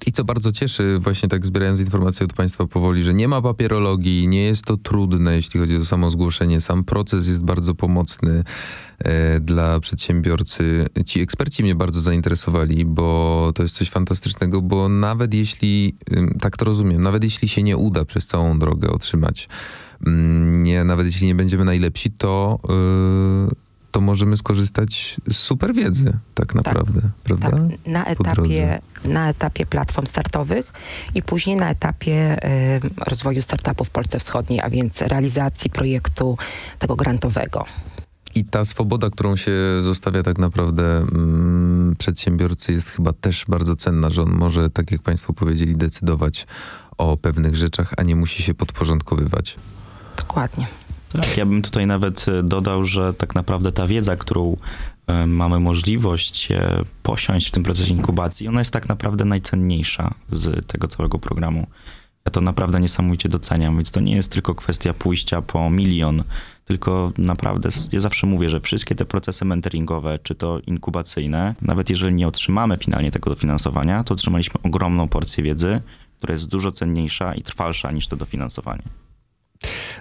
I 0.06 0.12
co 0.12 0.24
bardzo 0.24 0.52
cieszy, 0.52 0.98
właśnie 0.98 1.28
tak 1.28 1.46
zbierając 1.46 1.80
informacje 1.80 2.26
od 2.26 2.32
Państwa 2.32 2.66
powoli, 2.66 3.02
że 3.02 3.14
nie 3.14 3.28
ma 3.28 3.42
papierologii, 3.42 4.28
nie 4.28 4.44
jest 4.44 4.64
to 4.64 4.76
trudne, 4.76 5.36
jeśli 5.36 5.60
chodzi 5.60 5.76
o 5.76 5.84
samo 5.84 6.10
zgłoszenie. 6.10 6.60
Sam 6.60 6.84
proces 6.84 7.26
jest 7.26 7.42
bardzo 7.42 7.74
pomocny 7.74 8.44
e, 8.98 9.40
dla 9.40 9.80
przedsiębiorcy. 9.80 10.86
Ci 11.06 11.20
eksperci 11.20 11.62
mnie 11.62 11.74
bardzo 11.74 12.00
zainteresowali, 12.00 12.84
bo 12.84 13.50
to 13.54 13.62
jest 13.62 13.74
coś 13.74 13.90
fantastycznego, 13.90 14.62
bo 14.62 14.88
nawet 14.88 15.34
jeśli, 15.34 15.96
tak 16.40 16.56
to 16.56 16.64
rozumiem, 16.64 17.02
nawet 17.02 17.24
jeśli 17.24 17.48
się 17.48 17.62
nie 17.62 17.76
uda 17.76 18.04
przez 18.04 18.26
całą 18.26 18.58
drogę 18.58 18.90
otrzymać, 18.90 19.48
mm, 20.06 20.62
nie, 20.62 20.84
nawet 20.84 21.06
jeśli 21.06 21.26
nie 21.26 21.34
będziemy 21.34 21.64
najlepsi, 21.64 22.10
to. 22.10 22.58
Yy, 23.48 23.67
to 23.98 24.02
możemy 24.02 24.36
skorzystać 24.36 25.16
z 25.30 25.36
super 25.36 25.74
wiedzy, 25.74 26.18
tak 26.34 26.54
naprawdę, 26.54 27.00
prawda? 27.24 27.50
Tak, 27.50 27.60
na 27.86 28.04
etapie, 28.04 28.80
na 29.04 29.28
etapie 29.28 29.66
platform 29.66 30.06
startowych 30.06 30.72
i 31.14 31.22
później 31.22 31.56
na 31.56 31.70
etapie 31.70 32.36
y, 32.76 32.80
rozwoju 33.06 33.42
startupów 33.42 33.88
w 33.88 33.90
Polsce 33.90 34.18
Wschodniej, 34.18 34.60
a 34.60 34.70
więc 34.70 35.02
realizacji 35.02 35.70
projektu 35.70 36.38
tego 36.78 36.96
grantowego. 36.96 37.64
I 38.34 38.44
ta 38.44 38.64
swoboda, 38.64 39.10
którą 39.10 39.36
się 39.36 39.52
zostawia 39.80 40.22
tak 40.22 40.38
naprawdę 40.38 40.96
mm, 40.96 41.96
przedsiębiorcy 41.98 42.72
jest 42.72 42.88
chyba 42.90 43.12
też 43.12 43.44
bardzo 43.48 43.76
cenna, 43.76 44.10
że 44.10 44.22
on 44.22 44.30
może, 44.30 44.70
tak 44.70 44.90
jak 44.90 45.02
Państwo 45.02 45.32
powiedzieli, 45.32 45.76
decydować 45.76 46.46
o 46.98 47.16
pewnych 47.16 47.56
rzeczach, 47.56 47.94
a 47.96 48.02
nie 48.02 48.16
musi 48.16 48.42
się 48.42 48.54
podporządkowywać. 48.54 49.56
Dokładnie. 50.16 50.66
Tak, 51.08 51.36
ja 51.36 51.46
bym 51.46 51.62
tutaj 51.62 51.86
nawet 51.86 52.26
e, 52.28 52.42
dodał, 52.42 52.84
że 52.84 53.14
tak 53.14 53.34
naprawdę 53.34 53.72
ta 53.72 53.86
wiedza, 53.86 54.16
którą 54.16 54.56
e, 55.06 55.26
mamy 55.26 55.60
możliwość 55.60 56.52
e, 56.52 56.84
posiąść 57.02 57.48
w 57.48 57.50
tym 57.50 57.62
procesie 57.62 57.92
inkubacji, 57.92 58.48
ona 58.48 58.60
jest 58.60 58.72
tak 58.72 58.88
naprawdę 58.88 59.24
najcenniejsza 59.24 60.14
z 60.32 60.66
tego 60.66 60.88
całego 60.88 61.18
programu. 61.18 61.66
Ja 62.24 62.30
to 62.30 62.40
naprawdę 62.40 62.80
niesamowicie 62.80 63.28
doceniam, 63.28 63.76
więc 63.76 63.90
to 63.90 64.00
nie 64.00 64.16
jest 64.16 64.32
tylko 64.32 64.54
kwestia 64.54 64.94
pójścia 64.94 65.42
po 65.42 65.70
milion, 65.70 66.24
tylko 66.64 67.12
naprawdę, 67.18 67.68
ja 67.92 68.00
zawsze 68.00 68.26
mówię, 68.26 68.48
że 68.48 68.60
wszystkie 68.60 68.94
te 68.94 69.04
procesy 69.04 69.44
mentoringowe, 69.44 70.18
czy 70.22 70.34
to 70.34 70.60
inkubacyjne, 70.66 71.54
nawet 71.62 71.90
jeżeli 71.90 72.14
nie 72.14 72.28
otrzymamy 72.28 72.76
finalnie 72.76 73.10
tego 73.10 73.30
dofinansowania, 73.30 74.04
to 74.04 74.14
otrzymaliśmy 74.14 74.60
ogromną 74.62 75.08
porcję 75.08 75.44
wiedzy, 75.44 75.80
która 76.18 76.32
jest 76.32 76.48
dużo 76.48 76.72
cenniejsza 76.72 77.34
i 77.34 77.42
trwalsza 77.42 77.90
niż 77.90 78.06
to 78.06 78.16
dofinansowanie. 78.16 78.82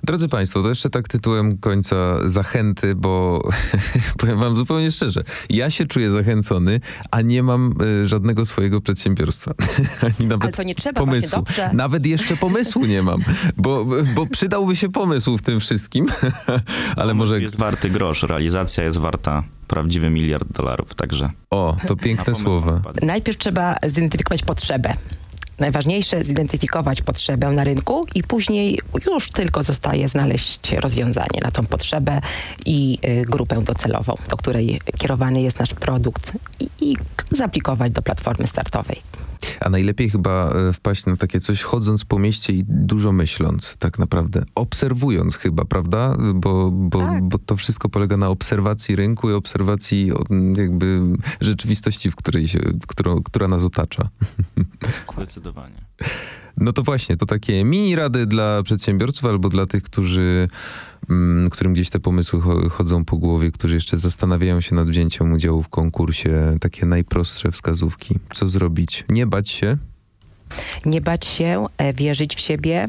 Drodzy 0.03 0.29
Państwo, 0.29 0.63
to 0.63 0.69
jeszcze 0.69 0.89
tak 0.89 1.07
tytułem 1.07 1.57
końca 1.57 2.29
zachęty, 2.29 2.95
bo 2.95 3.41
powiem 4.19 4.39
Wam 4.39 4.55
zupełnie 4.57 4.91
szczerze, 4.91 5.23
ja 5.49 5.69
się 5.69 5.85
czuję 5.85 6.11
zachęcony, 6.11 6.79
a 7.11 7.21
nie 7.21 7.43
mam 7.43 7.73
y, 8.03 8.07
żadnego 8.07 8.45
swojego 8.45 8.81
przedsiębiorstwa. 8.81 9.53
Ani 10.19 10.27
nawet 10.27 10.43
Ale 10.43 10.51
to 10.51 10.63
nie 10.63 10.75
trzeba, 10.75 11.05
właśnie 11.05 11.21
pomysłu. 11.21 11.39
dobrze. 11.39 11.69
Nawet 11.73 12.05
jeszcze 12.05 12.37
pomysłu 12.37 12.85
nie 12.85 13.03
mam, 13.03 13.23
bo, 13.57 13.85
bo 14.15 14.25
przydałby 14.25 14.75
się 14.75 14.91
pomysł 14.91 15.37
w 15.37 15.41
tym 15.41 15.59
wszystkim, 15.59 16.05
ale 16.95 17.13
może... 17.13 17.41
Jest 17.41 17.57
warty 17.57 17.89
grosz, 17.89 18.23
realizacja 18.23 18.83
jest 18.83 18.97
warta 18.97 19.43
prawdziwy 19.67 20.09
miliard 20.09 20.51
dolarów, 20.51 20.95
także... 20.95 21.31
O, 21.49 21.77
to 21.87 21.95
piękne 21.95 22.25
pomysł 22.25 22.43
słowa. 22.43 22.81
Najpierw 23.01 23.37
trzeba 23.37 23.75
zidentyfikować 23.87 24.43
potrzebę. 24.43 24.93
Najważniejsze 25.59 26.23
zidentyfikować 26.23 27.01
potrzebę 27.01 27.51
na 27.51 27.63
rynku 27.63 28.05
i 28.15 28.23
później 28.23 28.79
już 29.05 29.31
tylko 29.31 29.63
zostaje 29.63 30.07
znaleźć 30.07 30.71
rozwiązanie 30.71 31.39
na 31.43 31.51
tą 31.51 31.65
potrzebę 31.65 32.21
i 32.65 32.99
y, 33.07 33.21
grupę 33.21 33.61
docelową, 33.61 34.15
do 34.29 34.37
której 34.37 34.81
kierowany 34.97 35.41
jest 35.41 35.59
nasz 35.59 35.73
produkt 35.73 36.31
i, 36.59 36.69
i 36.81 36.97
zaaplikować 37.31 37.91
do 37.91 38.01
platformy 38.01 38.47
startowej. 38.47 39.01
A 39.59 39.69
najlepiej 39.69 40.09
chyba 40.09 40.51
e, 40.51 40.73
wpaść 40.73 41.05
na 41.05 41.17
takie 41.17 41.39
coś 41.39 41.61
chodząc 41.61 42.05
po 42.05 42.19
mieście 42.19 42.53
i 42.53 42.63
dużo 42.67 43.11
myśląc, 43.11 43.75
tak 43.79 43.99
naprawdę. 43.99 44.43
Obserwując 44.55 45.37
chyba, 45.37 45.65
prawda? 45.65 46.17
Bo, 46.35 46.71
bo, 46.71 46.99
Tak. 47.05 47.23
bo 47.23 47.37
to 47.37 47.55
wszystko 47.55 47.89
polega 47.89 48.17
na 48.17 48.29
obserwacji 48.29 48.95
rynku 48.95 49.29
i 49.29 49.33
obserwacji 49.33 50.11
jakby 50.57 51.01
rzeczywistości, 51.41 52.11
w 52.11 52.15
której 52.15 52.47
się, 52.47 52.59
którą, 52.87 53.23
która 53.23 53.47
nas 53.47 53.63
otacza. 53.63 54.09
Zdecydowanie. 55.15 55.81
No 56.57 56.73
to 56.73 56.83
właśnie, 56.83 57.17
to 57.17 57.25
takie 57.25 57.63
mini 57.63 57.95
rady 57.95 58.25
dla 58.25 58.63
przedsiębiorców 58.63 59.25
albo 59.25 59.49
dla 59.49 59.65
tych, 59.65 59.83
którzy, 59.83 60.49
którym 61.51 61.73
gdzieś 61.73 61.89
te 61.89 61.99
pomysły 61.99 62.39
cho- 62.41 62.69
chodzą 62.69 63.05
po 63.05 63.17
głowie, 63.17 63.51
którzy 63.51 63.75
jeszcze 63.75 63.97
zastanawiają 63.97 64.61
się 64.61 64.75
nad 64.75 64.89
wzięciem 64.89 65.31
udziału 65.33 65.63
w 65.63 65.69
konkursie. 65.69 66.57
Takie 66.61 66.85
najprostsze 66.85 67.51
wskazówki. 67.51 68.15
Co 68.33 68.49
zrobić? 68.49 69.05
Nie 69.09 69.27
bać 69.27 69.49
się, 69.49 69.77
Nie 70.85 71.01
bać 71.01 71.25
się, 71.25 71.65
e, 71.77 71.93
wierzyć 71.93 72.35
w 72.35 72.39
siebie, 72.39 72.85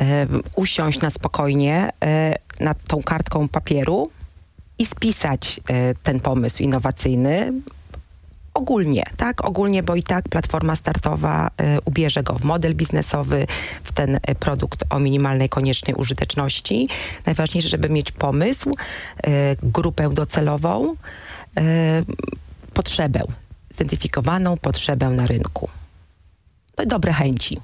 e, 0.00 0.26
usiąść 0.56 1.00
na 1.00 1.10
spokojnie 1.10 1.90
e, 2.04 2.34
nad 2.60 2.84
tą 2.84 3.02
kartką 3.02 3.48
papieru 3.48 4.10
i 4.78 4.86
spisać 4.86 5.60
ten 6.02 6.20
pomysł 6.20 6.62
innowacyjny 6.62 7.52
ogólnie, 8.58 9.02
tak? 9.16 9.44
Ogólnie, 9.44 9.82
bo 9.82 9.94
i 9.94 10.02
tak 10.02 10.28
platforma 10.28 10.76
startowa 10.76 11.50
e, 11.56 11.78
ubierze 11.84 12.22
go 12.22 12.34
w 12.34 12.44
model 12.44 12.74
biznesowy, 12.74 13.46
w 13.84 13.92
ten 13.92 14.18
e, 14.22 14.34
produkt 14.34 14.84
o 14.90 14.98
minimalnej 14.98 15.48
koniecznej 15.48 15.94
użyteczności. 15.94 16.86
Najważniejsze, 17.26 17.68
żeby 17.68 17.88
mieć 17.88 18.12
pomysł, 18.12 18.70
e, 18.70 19.56
grupę 19.62 20.10
docelową, 20.14 20.94
e, 21.56 22.02
potrzebę, 22.74 23.22
zidentyfikowaną 23.70 24.56
potrzebę 24.56 25.10
na 25.10 25.26
rynku. 25.26 25.68
No 26.78 26.84
i 26.84 26.86
dobre 26.86 27.12
chęci 27.12 27.58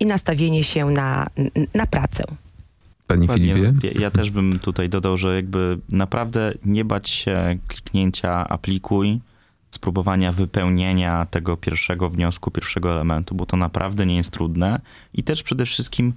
i 0.00 0.06
nastawienie 0.06 0.64
się 0.64 0.86
na, 0.86 1.26
na 1.74 1.86
pracę. 1.86 2.24
Panie 3.06 3.26
Dokładnie. 3.26 3.54
Filipie? 3.54 3.88
Ja, 3.94 4.00
ja 4.00 4.10
też 4.10 4.30
bym 4.30 4.58
tutaj 4.58 4.88
dodał, 4.88 5.16
że 5.16 5.36
jakby 5.36 5.78
naprawdę 5.88 6.52
nie 6.64 6.84
bać 6.84 7.10
się 7.10 7.58
kliknięcia 7.68 8.48
aplikuj, 8.48 9.20
spróbowania 9.70 10.32
wypełnienia 10.32 11.26
tego 11.26 11.56
pierwszego 11.56 12.10
wniosku, 12.10 12.50
pierwszego 12.50 12.92
elementu, 12.92 13.34
bo 13.34 13.46
to 13.46 13.56
naprawdę 13.56 14.06
nie 14.06 14.16
jest 14.16 14.32
trudne 14.32 14.80
i 15.14 15.22
też 15.22 15.42
przede 15.42 15.66
wszystkim 15.66 16.12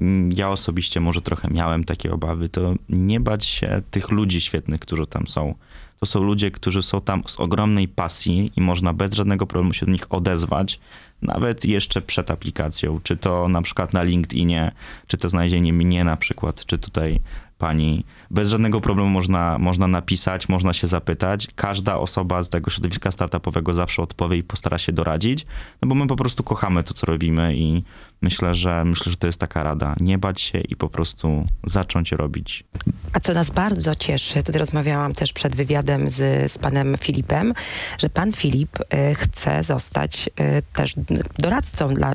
mm, 0.00 0.32
ja 0.32 0.50
osobiście 0.50 1.00
może 1.00 1.22
trochę 1.22 1.48
miałem 1.50 1.84
takie 1.84 2.12
obawy, 2.12 2.48
to 2.48 2.74
nie 2.88 3.20
bać 3.20 3.46
się 3.46 3.82
tych 3.90 4.10
ludzi 4.10 4.40
świetnych, 4.40 4.80
którzy 4.80 5.06
tam 5.06 5.26
są. 5.26 5.54
To 6.00 6.06
są 6.06 6.22
ludzie, 6.22 6.50
którzy 6.50 6.82
są 6.82 7.00
tam 7.00 7.22
z 7.26 7.40
ogromnej 7.40 7.88
pasji 7.88 8.52
i 8.56 8.60
można 8.60 8.92
bez 8.92 9.14
żadnego 9.14 9.46
problemu 9.46 9.74
się 9.74 9.86
do 9.86 9.92
nich 9.92 10.12
odezwać, 10.12 10.80
nawet 11.22 11.64
jeszcze 11.64 12.02
przed 12.02 12.30
aplikacją, 12.30 13.00
czy 13.02 13.16
to 13.16 13.48
na 13.48 13.62
przykład 13.62 13.92
na 13.92 14.02
LinkedInie, 14.02 14.72
czy 15.06 15.16
to 15.16 15.28
znalezienie 15.28 15.72
mnie 15.72 16.04
na 16.04 16.16
przykład, 16.16 16.66
czy 16.66 16.78
tutaj 16.78 17.20
pani. 17.58 18.04
Bez 18.30 18.48
żadnego 18.48 18.80
problemu 18.80 19.10
można, 19.10 19.58
można 19.58 19.86
napisać, 19.86 20.48
można 20.48 20.72
się 20.72 20.86
zapytać. 20.86 21.48
Każda 21.54 21.96
osoba 21.96 22.42
z 22.42 22.48
tego 22.48 22.70
środowiska 22.70 23.10
startupowego 23.10 23.74
zawsze 23.74 24.02
odpowie 24.02 24.36
i 24.36 24.42
postara 24.42 24.78
się 24.78 24.92
doradzić, 24.92 25.46
no 25.82 25.88
bo 25.88 25.94
my 25.94 26.06
po 26.06 26.16
prostu 26.16 26.42
kochamy 26.42 26.82
to, 26.82 26.94
co 26.94 27.06
robimy 27.06 27.56
i 27.56 27.82
myślę, 28.22 28.54
że 28.54 28.84
myślę, 28.84 29.10
że 29.12 29.16
to 29.16 29.26
jest 29.26 29.40
taka 29.40 29.62
rada. 29.62 29.94
Nie 30.00 30.18
bać 30.18 30.40
się 30.40 30.60
i 30.60 30.76
po 30.76 30.88
prostu 30.88 31.44
zacząć 31.64 32.12
robić. 32.12 32.64
A 33.12 33.20
co 33.20 33.34
nas 33.34 33.50
bardzo 33.50 33.94
cieszy, 33.94 34.42
tutaj 34.42 34.58
rozmawiałam 34.60 35.12
też 35.12 35.32
przed 35.32 35.56
wywiadem 35.56 36.10
z, 36.10 36.52
z 36.52 36.58
panem 36.58 36.96
Filipem, 36.98 37.54
że 37.98 38.10
pan 38.10 38.32
Filip 38.32 38.80
y, 38.80 39.14
chce 39.14 39.64
zostać 39.64 40.30
y, 40.40 40.62
też 40.72 40.94
doradcą 41.38 41.94
dla, 41.94 42.12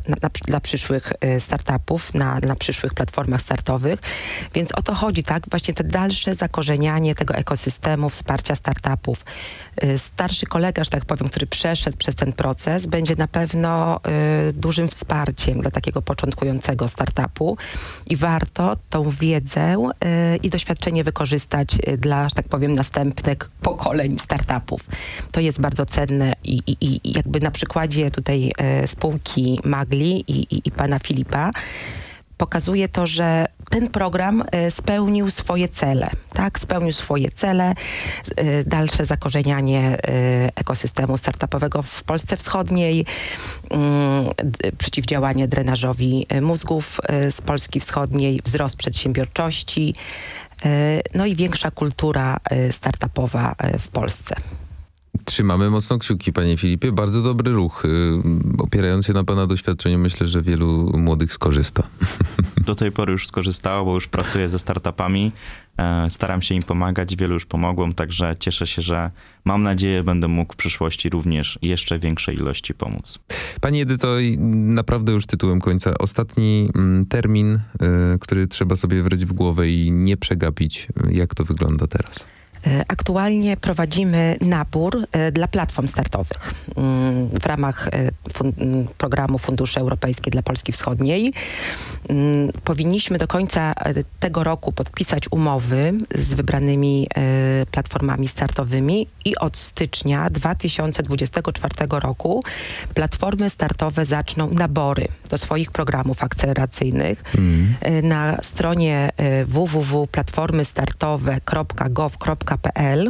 dla 0.48 0.60
przyszłych 0.60 1.14
y, 1.38 1.40
startupów, 1.40 2.14
na, 2.14 2.40
na 2.40 2.56
przyszłych 2.56 2.94
platformach 2.94 3.42
startowych. 3.42 4.00
Więc 4.54 4.72
o 4.72 4.82
to 4.82 4.94
chodzi, 4.94 5.24
tak? 5.24 5.33
Właśnie 5.50 5.74
te 5.74 5.84
dalsze 5.84 6.36
zakorzenianie 6.36 7.16
tego 7.16 7.34
ekosystemu 7.34 8.10
wsparcia 8.10 8.56
startupów. 8.56 9.26
Y, 9.84 10.00
starszy 10.00 10.46
kolega, 10.46 10.84
że 10.84 10.90
tak 10.90 11.06
powiem, 11.06 11.30
który 11.30 11.48
przeszedł 11.48 11.98
przez 11.98 12.16
ten 12.16 12.34
proces, 12.34 12.88
będzie 12.88 13.16
na 13.16 13.28
pewno 13.28 14.00
y, 14.50 14.54
dużym 14.54 14.88
wsparciem 14.88 15.62
dla 15.62 15.72
takiego 15.72 16.02
początkującego 16.02 16.88
startupu 16.88 17.58
i 18.08 18.16
warto 18.16 18.76
tą 18.90 19.10
wiedzę 19.10 19.76
y, 19.76 20.38
i 20.38 20.50
doświadczenie 20.50 21.04
wykorzystać 21.04 21.78
y, 21.88 21.98
dla, 21.98 22.30
że 22.30 22.36
tak 22.36 22.48
powiem, 22.48 22.76
następnych 22.76 23.38
pokoleń 23.62 24.20
startupów. 24.20 24.82
To 25.32 25.40
jest 25.40 25.62
bardzo 25.62 25.86
cenne 25.86 26.34
i, 26.44 26.62
i, 26.68 26.78
i 26.82 27.14
jakby 27.14 27.40
na 27.40 27.52
przykładzie 27.52 28.12
tutaj 28.12 28.52
y, 28.84 28.88
spółki 28.88 29.60
Magli 29.64 30.32
i, 30.32 30.56
i, 30.56 30.62
i 30.66 30.72
pana 30.72 31.00
Filipa 31.00 31.52
pokazuje 32.38 32.90
to, 32.90 33.08
że 33.08 33.46
ten 33.74 33.90
program 33.90 34.44
e, 34.52 34.72
spełnił 34.72 35.32
swoje 35.32 35.70
cele, 35.70 36.10
tak? 36.34 36.60
Spełnił 36.60 36.94
swoje 36.94 37.32
cele, 37.32 37.74
e, 38.36 38.64
dalsze 38.64 39.06
zakorzenianie 39.06 39.80
e, 39.80 40.50
ekosystemu 40.56 41.18
startupowego 41.18 41.82
w 41.82 42.04
Polsce 42.04 42.38
Wschodniej, 42.38 43.06
mm, 43.70 44.26
przeciwdziałanie 44.78 45.48
drenażowi 45.48 46.28
mózgów 46.42 47.02
z 47.30 47.42
Polski 47.42 47.80
Wschodniej, 47.80 48.42
wzrost 48.46 48.78
przedsiębiorczości, 48.78 49.96
no 51.16 51.26
i 51.26 51.36
większa 51.36 51.72
kultura 51.72 52.38
startupowa 52.72 53.56
w 53.80 53.88
Polsce. 53.88 54.36
Trzymamy 55.26 55.70
mocno 55.70 56.00
kciuki, 56.00 56.34
panie 56.34 56.58
Filipie. 56.58 56.92
Bardzo 56.92 57.22
dobry 57.22 57.52
ruch. 57.52 57.86
Y, 57.86 57.90
Opierając 58.58 59.06
się 59.06 59.14
na 59.14 59.24
pana 59.24 59.48
doświadczeniu, 59.48 60.00
myślę, 60.00 60.28
że 60.28 60.42
wielu 60.42 60.92
młodych 60.98 61.34
skorzysta. 61.34 61.84
Do 62.66 62.76
tej 62.76 62.92
pory 62.92 63.12
już 63.12 63.28
skorzystało, 63.28 63.86
bo 63.86 63.96
już 63.96 64.08
pracuję 64.08 64.50
ze 64.50 64.60
startupami. 64.60 65.32
E, 65.78 66.10
Staram 66.10 66.42
się 66.42 66.56
im 66.56 66.64
pomagać, 66.64 67.16
wielu 67.16 67.34
już 67.34 67.46
pomogłem, 67.46 67.94
także 67.94 68.36
cieszę 68.40 68.68
się, 68.68 68.82
że 68.82 69.12
mam 69.46 69.64
nadzieję, 69.64 70.04
będę 70.04 70.28
mógł 70.28 70.54
w 70.54 70.56
przyszłości 70.56 71.10
również 71.10 71.60
jeszcze 71.62 72.00
większej 72.00 72.36
ilości 72.36 72.74
pomóc. 72.74 73.20
Pani 73.62 73.82
Edyto, 73.82 74.08
naprawdę 74.38 75.12
już 75.12 75.26
tytułem 75.26 75.62
końca. 75.62 75.94
Ostatni 76.00 76.70
mm, 76.76 77.06
termin, 77.06 77.54
y, 77.56 77.60
który 78.20 78.48
trzeba 78.48 78.76
sobie 78.76 79.04
wryć 79.04 79.26
w 79.26 79.34
głowę 79.34 79.70
i 79.70 79.92
nie 79.92 80.18
przegapić. 80.18 80.88
Jak 81.12 81.36
to 81.36 81.44
wygląda 81.44 81.88
teraz? 81.88 82.26
E, 82.68 82.84
Aktualnie 82.88 83.58
prowadzimy 83.58 84.36
nabór 84.42 84.98
e, 85.12 85.32
dla 85.32 85.48
platform 85.48 85.88
startowych 85.88 86.54
mm, 86.78 87.28
w 87.28 87.46
ramach 87.46 87.88
e, 87.88 88.10
fun- 88.34 88.54
mm, 88.58 88.88
programu 88.98 89.38
Fundusze 89.38 89.80
Europejskie 89.80 90.32
dla 90.32 90.42
Polski 90.44 90.72
Wschodniej. 90.72 91.34
Mm, 92.10 92.52
Powinniśmy 92.64 93.18
do 93.18 93.28
końca 93.28 93.74
tego 94.20 94.44
roku 94.44 94.72
podpisać 94.72 95.24
umowy 95.32 95.94
z 96.16 96.34
wybranymi 96.34 97.08
platformami 97.72 98.28
startowymi 98.28 99.08
i 99.26 99.36
od 99.38 99.58
stycznia 99.58 100.30
2024 100.30 101.76
roku 101.90 102.44
platformy 102.94 103.50
startowe 103.50 104.06
zaczną 104.06 104.50
nabory 104.50 105.08
do 105.30 105.38
swoich 105.38 105.72
programów 105.72 106.24
akceleracyjnych. 106.24 107.24
E, 107.82 108.02
Na 108.02 108.42
stronie 108.42 109.10
e, 109.18 109.46
www.platformystartowe.gov.pl 112.58 113.10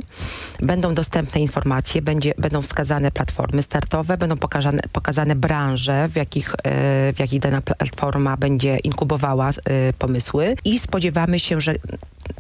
będą 0.60 0.94
dostępne 0.94 1.42
informacje, 1.42 2.02
będzie, 2.02 2.34
będą 2.38 2.62
wskazane 2.62 3.12
platformy 3.12 3.64
startowe, 3.64 4.18
będą 4.18 4.38
pokazane, 4.38 4.82
pokazane 4.92 5.36
branże, 5.36 6.08
w 6.08 6.16
jakich, 6.16 6.56
e, 6.64 7.14
w 7.14 7.20
jakich 7.20 7.40
dana 7.40 7.62
platforma 7.62 8.38
będzie 8.38 8.78
inkubowała 8.78 9.50
e, 9.50 9.94
pomysły. 9.94 10.56
I 10.66 10.80
spodziewamy 10.80 11.40
się, 11.40 11.62
że 11.62 11.76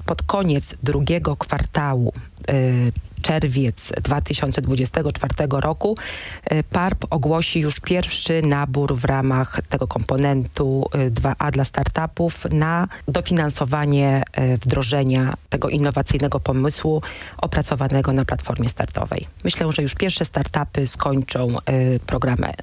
pod 0.05 0.23
koniec 0.23 0.75
drugiego 0.83 1.35
kwartału 1.35 2.13
e, 2.47 2.53
czerwiec 3.23 3.93
2024 4.01 5.33
roku 5.49 5.97
e, 6.43 6.63
PARP 6.63 7.05
ogłosi 7.09 7.59
już 7.59 7.79
pierwszy 7.79 8.41
nabór 8.41 8.95
w 8.95 9.05
ramach 9.05 9.61
tego 9.69 9.87
komponentu 9.87 10.85
e, 10.91 11.11
2A 11.11 11.51
dla 11.51 11.65
startupów 11.65 12.45
na 12.51 12.87
dofinansowanie 13.07 14.23
e, 14.31 14.57
wdrożenia 14.57 15.33
tego 15.49 15.69
innowacyjnego 15.69 16.39
pomysłu 16.39 17.01
opracowanego 17.37 18.13
na 18.13 18.25
platformie 18.25 18.69
startowej. 18.69 19.27
Myślę, 19.43 19.71
że 19.71 19.81
już 19.81 19.95
pierwsze 19.95 20.25
startupy 20.25 20.87
skończą 20.87 21.55
e, 21.65 21.99
programy 21.99 22.47
e, 22.47 22.53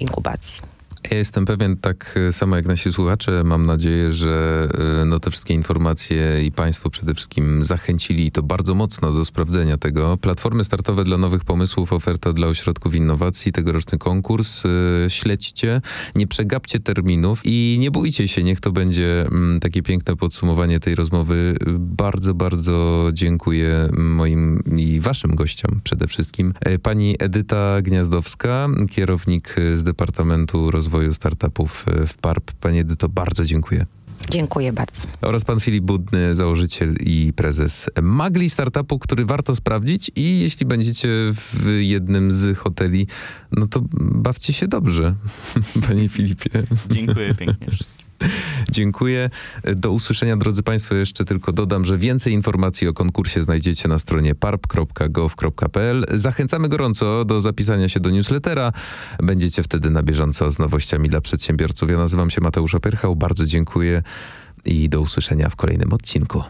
inkubacji. 0.00 0.62
Ja 1.10 1.16
jestem 1.16 1.44
pewien, 1.44 1.76
tak 1.76 2.18
e, 2.28 2.32
samo 2.32 2.56
jak 2.56 2.66
nasi 2.66 2.92
słuchacze, 2.92 3.42
mam 3.44 3.66
nadzieję, 3.66 4.12
że 4.12 4.68
e, 5.00 5.04
no, 5.04 5.20
te 5.20 5.30
wszystkie 5.30 5.54
informacje 5.54 6.44
i 6.44 6.52
Państwo 6.52 6.90
przede 6.90 7.14
wszystkim 7.14 7.64
zachęcili 7.64 8.32
to 8.32 8.42
bardzo 8.42 8.74
mocno 8.74 9.12
do 9.12 9.24
sprawdzenia 9.24 9.76
tego. 9.76 10.16
Platformy 10.16 10.64
startowe 10.64 11.04
dla 11.04 11.18
nowych 11.18 11.44
pomysłów, 11.44 11.92
oferta 11.92 12.32
dla 12.32 12.46
ośrodków 12.46 12.94
innowacji, 12.94 13.52
tegoroczny 13.52 13.98
konkurs. 13.98 14.62
E, 14.66 14.68
Śledźcie, 15.10 15.80
nie 16.14 16.26
przegapcie 16.26 16.80
terminów 16.80 17.40
i 17.44 17.76
nie 17.80 17.90
bójcie 17.90 18.28
się, 18.28 18.44
niech 18.44 18.60
to 18.60 18.72
będzie 18.72 19.26
mm, 19.26 19.60
takie 19.60 19.82
piękne 19.82 20.16
podsumowanie 20.16 20.80
tej 20.80 20.94
rozmowy. 20.94 21.56
Bardzo, 21.78 22.34
bardzo 22.34 23.08
dziękuję 23.12 23.88
moim 23.98 24.62
i 24.76 25.00
Waszym 25.00 25.34
gościom 25.34 25.80
przede 25.84 26.06
wszystkim. 26.06 26.54
Pani 26.82 27.16
Edyta 27.18 27.82
Gniazdowska, 27.82 28.68
kierownik 28.90 29.56
z 29.74 29.84
Departamentu 29.84 30.70
Rozwoju 30.70 30.91
Startupów 31.12 31.84
e, 31.88 32.06
w 32.06 32.14
PARP. 32.14 32.52
Pani 32.52 32.78
Edyto, 32.78 33.08
bardzo 33.08 33.44
dziękuję. 33.44 33.86
Dziękuję 34.30 34.72
bardzo. 34.72 35.02
Oraz 35.22 35.44
pan 35.44 35.60
Filip 35.60 35.84
Budny, 35.84 36.34
założyciel 36.34 36.94
i 37.00 37.32
prezes 37.36 37.90
Magli 38.02 38.50
Startupu, 38.50 38.98
który 38.98 39.24
warto 39.24 39.56
sprawdzić 39.56 40.10
i 40.16 40.40
jeśli 40.40 40.66
będziecie 40.66 41.08
w 41.34 41.78
jednym 41.80 42.32
z 42.32 42.58
hoteli, 42.58 43.06
no 43.52 43.66
to 43.66 43.82
bawcie 44.00 44.52
się 44.52 44.68
dobrze, 44.68 45.14
panie 45.88 46.08
Filipie. 46.08 46.50
Dziękuję 46.90 47.34
pięknie 47.34 47.66
wszystkim. 47.70 48.11
Dziękuję. 48.70 49.30
Do 49.76 49.92
usłyszenia, 49.92 50.36
drodzy 50.36 50.62
Państwo. 50.62 50.94
Jeszcze 50.94 51.24
tylko 51.24 51.52
dodam, 51.52 51.84
że 51.84 51.98
więcej 51.98 52.32
informacji 52.32 52.88
o 52.88 52.92
konkursie 52.92 53.42
znajdziecie 53.42 53.88
na 53.88 53.98
stronie 53.98 54.34
parp.gov.pl. 54.34 56.04
Zachęcamy 56.14 56.68
gorąco 56.68 57.24
do 57.24 57.40
zapisania 57.40 57.88
się 57.88 58.00
do 58.00 58.10
newslettera. 58.10 58.72
Będziecie 59.22 59.62
wtedy 59.62 59.90
na 59.90 60.02
bieżąco 60.02 60.50
z 60.50 60.58
nowościami 60.58 61.08
dla 61.08 61.20
przedsiębiorców. 61.20 61.90
Ja 61.90 61.96
nazywam 61.96 62.30
się 62.30 62.40
Mateusz 62.40 62.74
Opierchał. 62.74 63.16
Bardzo 63.16 63.46
dziękuję 63.46 64.02
i 64.64 64.88
do 64.88 65.00
usłyszenia 65.00 65.48
w 65.48 65.56
kolejnym 65.56 65.92
odcinku. 65.92 66.42